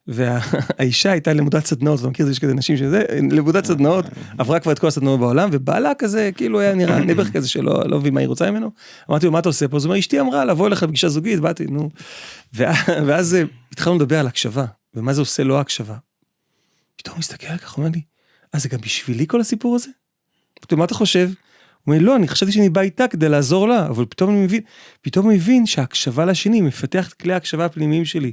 [0.10, 4.06] והאישה הייתה למודת סדנאות, אתה מכיר, יש כזה נשים שזה, למודת סדנאות,
[4.38, 8.00] עברה כבר את כל הסדנאות בעולם, ובעלה כזה, כאילו היה נראה נעבך כזה שלא לא
[8.00, 8.72] מבין מה היא רוצה ממנו.
[9.10, 9.78] אמרתי לו, מה אתה עושה פה?
[9.78, 11.90] אז הוא אומר, אשתי אמרה לבוא אליך לפגישה זוגית, באתי, נו.
[12.54, 15.96] ואז אה, התחלנו לדבר על הקשבה, ומה זה עושה לא הקשבה.
[16.96, 18.02] פתאום הוא מסתכל ככה, אומר לי,
[18.56, 19.90] אה, זה גם בשבילי כל הסיפור הזה?
[20.72, 21.30] מה אתה חושב?
[21.90, 24.62] הוא אומר, לא, אני חשבתי שאני בא איתה כדי לעזור לה, אבל פתאום אני מבין,
[25.02, 28.32] פתאום אני מבין שההקשבה לשני מפתח את כלי ההקשבה הפנימיים שלי.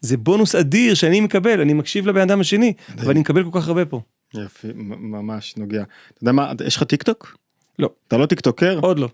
[0.00, 3.84] זה בונוס אדיר שאני מקבל, אני מקשיב לבן אדם השני, ואני מקבל כל כך הרבה
[3.84, 4.00] פה.
[4.34, 5.82] יפי, ממש נוגע.
[5.82, 7.36] אתה יודע מה, יש לך טיק טוק?
[7.78, 7.90] לא.
[8.08, 8.78] אתה לא טיק טוקר?
[8.82, 9.08] עוד לא.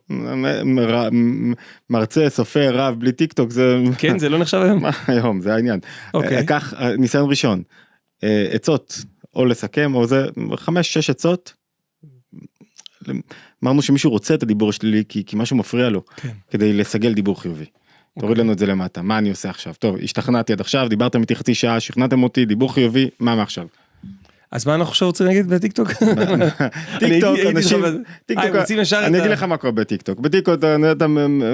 [1.90, 3.76] מרצה, סופר, רב, בלי טיק טוק זה...
[3.98, 4.84] כן, זה לא נחשב היום.
[5.08, 5.80] היום, זה העניין.
[6.14, 6.36] אוקיי.
[6.36, 7.62] אה, קח אה, ניסיון ראשון,
[8.24, 10.26] אה, עצות, או לסכם, או זה,
[10.56, 11.61] חמש, שש עצות.
[13.64, 16.28] אמרנו שמישהו רוצה את הדיבור השלילי כי, כי משהו מפריע לו, כן.
[16.50, 17.64] כדי לסגל דיבור חיובי.
[18.18, 18.44] תוריד אוקיי.
[18.44, 19.74] לנו את זה למטה, מה אני עושה עכשיו?
[19.78, 23.66] טוב, השתכנעתי עד עכשיו, דיברתם איתי חצי שעה, שכנעתם אותי, דיבור חיובי, מה מעכשיו?
[24.52, 25.88] אז מה אנחנו עכשיו רוצים להגיד בטיק טוק?
[26.98, 27.82] טיק טוק, אנשים,
[28.26, 30.20] טיק אה, טוק, הם רוצים ישר את אני ה- אגיד לך מה קורה בטיק טוק,
[30.20, 30.76] בטיק טוק אתה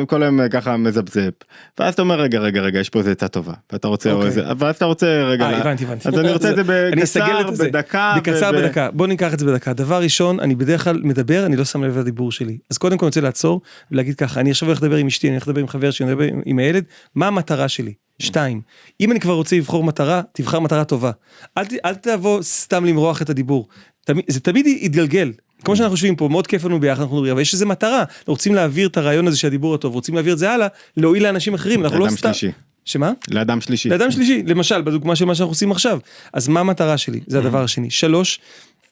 [0.07, 1.31] כל היום ככה מזפזפ,
[1.79, 4.43] ואז אתה אומר רגע רגע רגע יש פה איזה עצה טובה, ואתה רוצה, או אוקיי.
[4.59, 6.09] ואז אתה רוצה רגע, אה, לה- הבנתי, הבנתי.
[6.09, 7.65] אז אני רוצה את זה בקצר.
[7.65, 9.73] בדקה, בקצר בדקה, בוא ניקח את זה בדקה.
[9.73, 12.59] דבר ראשון, אני בדרך כלל מדבר, אני לא שם לב לדיבור שלי.
[12.71, 13.61] אז קודם כל אני רוצה לעצור
[13.93, 16.13] ולהגיד ככה, אני עכשיו הולך לדבר עם אשתי, אני הולך לדבר עם חבר שלי, אני
[16.13, 16.85] הולך לדבר עם הילד,
[17.15, 17.93] מה המטרה שלי?
[18.19, 18.61] שתיים,
[19.01, 21.11] אם אני כבר רוצה לבחור מטרה, תבחר מטרה טובה.
[21.59, 23.69] אל, ת- אל תבוא סתם למרוח את הדיבור.
[24.05, 25.33] תמיד, זה תמיד יתגלגל.
[25.65, 28.33] כמו שאנחנו חושבים פה, מאוד כיף לנו ביחד, אנחנו מדברים, אבל יש איזה מטרה, אנחנו
[28.33, 30.67] רוצים להעביר את הרעיון הזה של הדיבור הטוב, רוצים להעביר את זה הלאה,
[30.97, 32.33] להועיל לאנשים אחרים, אנחנו לא סתם...
[32.35, 33.13] שלישי, שמה?
[33.31, 35.99] לאדם שלישי, לאדם שלישי, למשל, בדוגמה של מה שאנחנו עושים עכשיו.
[36.33, 37.21] אז מה המטרה שלי?
[37.27, 37.91] זה הדבר השני.
[37.91, 38.41] שלוש,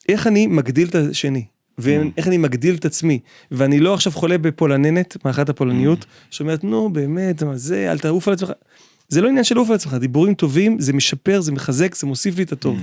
[0.08, 1.44] איך אני מגדיל את השני.
[1.78, 3.18] ואיך אני מגדיל את עצמי,
[3.50, 8.34] ואני לא עכשיו חולה בפולננת, מאחת הפולניות, שאומרת, נו באמת, מה זה, אל תעוף על
[8.34, 8.50] עצמך.
[9.08, 12.36] זה לא עניין של לעוף על עצמך, דיבורים טובים, זה משפר, זה מחזק, זה מוסיף
[12.36, 12.78] לי את הטוב.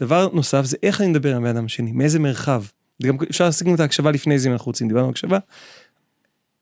[0.00, 2.64] דבר נוסף, זה איך אני מדבר עם הבן אדם השני, מאיזה מרחב.
[3.02, 5.38] גם אפשר להשיג את ההקשבה לפני זה אם אנחנו רוצים, דיברנו על הקשבה.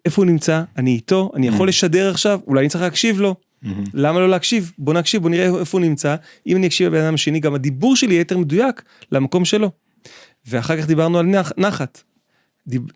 [0.04, 3.34] איפה הוא נמצא, אני איתו, אני יכול לשדר עכשיו, אולי אני צריך להקשיב לו.
[3.94, 4.72] למה לא להקשיב?
[4.78, 6.16] בוא נקשיב, בוא נראה איפה הוא נמצא.
[6.46, 8.82] אם אני אקשיב לבן אדם השני, גם הדיבור שלי יהיה יותר מדויק
[9.12, 9.70] למקום שלו.
[10.48, 12.02] ואחר כך דיברנו על נח, נחת.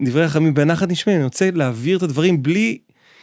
[0.03, 2.79] דברי חכמים בנחת נשמעים, אני רוצה להעביר את הדברים בלי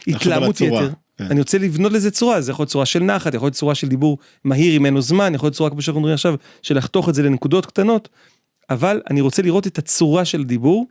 [0.06, 0.90] התלהמות יתר.
[1.24, 1.30] כן.
[1.30, 3.88] אני רוצה לבנות לזה צורה, זה יכול להיות צורה של נחת, יכול להיות צורה של
[3.88, 7.08] דיבור מהיר אם אין לו זמן, יכול להיות צורה כמו שאנחנו מדברים עכשיו, של לחתוך
[7.08, 8.08] את זה לנקודות קטנות,
[8.70, 10.86] אבל אני רוצה לראות את הצורה של דיבור,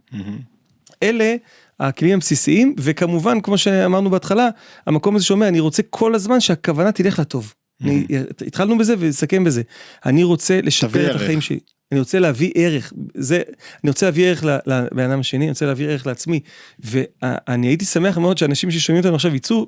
[1.03, 1.35] אלה
[1.79, 4.49] הכלים הבסיסיים, וכמובן, כמו שאמרנו בהתחלה,
[4.87, 7.53] המקום הזה שאומר, אני רוצה כל הזמן שהכוונה תלך לטוב.
[7.83, 8.05] אני,
[8.47, 9.61] התחלנו בזה ונסכם בזה.
[10.05, 11.15] אני רוצה לשפר את.
[11.15, 11.59] החיים שלי.
[11.91, 13.41] אני רוצה להביא ערך, זה,
[13.83, 16.39] אני רוצה להביא ערך לבן אדם השני, אני רוצה להביא ערך לעצמי.
[16.79, 19.67] ואני הייתי שמח מאוד שאנשים ששומעים אותנו עכשיו יצאו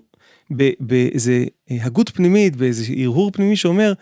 [0.79, 3.93] באיזה הגות פנימית, באיזה הרהור פנימי שאומר,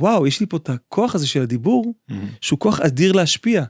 [0.00, 1.94] וואו, יש לי פה את הכוח הזה של הדיבור,
[2.40, 3.64] שהוא כוח אדיר להשפיע.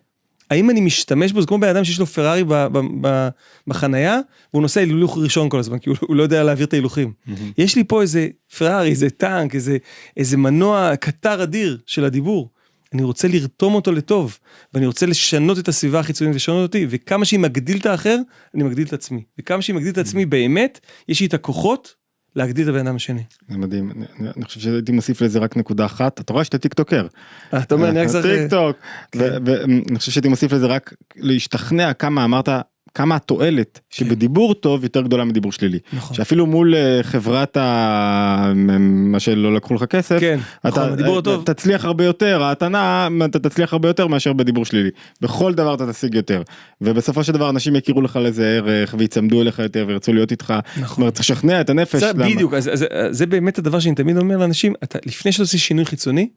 [0.51, 3.28] האם אני משתמש בו, זה כמו בן אדם שיש לו פרארי ב- ב- ב-
[3.66, 4.18] בחנייה,
[4.53, 7.12] והוא נוסע הילוך ראשון כל הזמן, כי הוא, הוא לא יודע להעביר את ההילוכים.
[7.59, 8.28] יש לי פה איזה
[8.59, 9.76] פרארי, איזה טנק, איזה,
[10.16, 12.51] איזה מנוע קטר אדיר של הדיבור.
[12.95, 14.39] אני רוצה לרתום אותו לטוב,
[14.74, 18.18] ואני רוצה לשנות את הסביבה החיצונית ולשנות אותי, וכמה שהיא מגדיל את האחר,
[18.55, 19.22] אני מגדיל את עצמי.
[19.39, 21.95] וכמה שהיא מגדיל את עצמי באמת, יש לי את הכוחות
[22.37, 23.22] להגדיל את הבן אדם השני.
[23.49, 26.74] זה מדהים, אני- אני- חושב שהייתי מוסיף לזה רק נקודה אחת, אתה רואה שאתה טיק
[26.74, 27.07] טוקר,
[27.55, 28.26] אה, אתה אומר, אני רק צריך...
[28.26, 28.76] טיק טוק,
[29.16, 32.49] ואני חושב שהייתי מוסיף לזה רק להשתכנע כמה אמרת,
[32.95, 35.78] כמה התועלת שבדיבור טוב יותר גדולה מדיבור שלילי.
[35.93, 36.16] נכון.
[36.16, 38.53] שאפילו מול אה, חברת ה...
[38.90, 41.45] מה שלא לקחו לך כסף, כן, נכון, אתה הדיבור אה, הטוב.
[41.45, 44.90] תצליח הרבה יותר, ההתנה, אתה תצליח הרבה יותר מאשר בדיבור שלילי.
[45.20, 46.43] בכל דבר אתה תשיג יותר.
[46.80, 50.55] ובסופו של דבר אנשים יכירו לך לזה ערך ויצמדו אליך יותר וירצו להיות איתך.
[50.80, 51.03] נכון.
[51.03, 52.01] אומרת, צריך לשכנע את הנפש.
[52.01, 55.32] זה למה- בדיוק, אז, אז, אז זה באמת הדבר שאני תמיד אומר לאנשים, אתה, לפני
[55.32, 56.28] שאתה עושה שינוי חיצוני,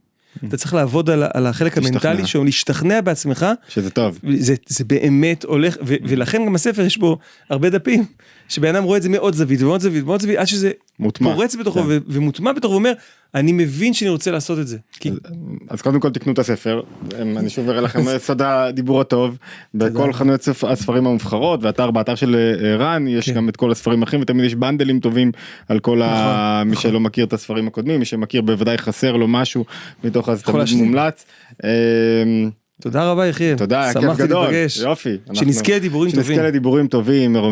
[0.48, 1.78] אתה צריך לעבוד על, על החלק.
[1.78, 4.20] המנטלי, שהוא להשתכנע בעצמך, שזה טוב.
[4.38, 7.18] זה, זה באמת הולך, ו, ולכן גם הספר יש בו
[7.50, 8.06] הרבה דפים,
[8.50, 11.34] שבן אדם רואה את זה מעוד זווית ומעוד זווית ומעוד זווית, עד שזה מוטמע.
[11.34, 11.86] פורץ בתוכו כן.
[11.90, 12.94] ו, ומוטמע בתוכו, ואומר,
[13.36, 14.78] אני מבין שאני רוצה לעשות את זה.
[15.00, 15.12] כי,
[15.70, 16.82] אז קודם כל תקנו את הספר,
[17.20, 19.38] אני שוב אראה לכם סוד הדיבור הטוב,
[19.74, 23.36] בכל חנויות ספ- הספרים המובחרות, ואתר באתר של אה, רן יש כן.
[23.36, 25.32] גם את כל הספרים האחרים ותמיד יש בנדלים טובים
[25.70, 26.06] על כל ה...
[26.06, 26.92] נכון, מי נכון.
[26.92, 29.66] שלא מכיר את הספרים הקודמים, מי שמכיר בוודאי חסר לו משהו
[30.04, 30.68] מתוך אז תמיד.
[30.76, 31.26] מומלץ.
[31.64, 31.70] אמ,
[32.82, 35.18] תודה רבה יחיאל, תודה, כיף שמחתי גדול, להיפגש, יופי.
[35.34, 36.26] שנזכה לדיבורים טובים.
[36.26, 37.36] שנזכה לדיבורים טובים.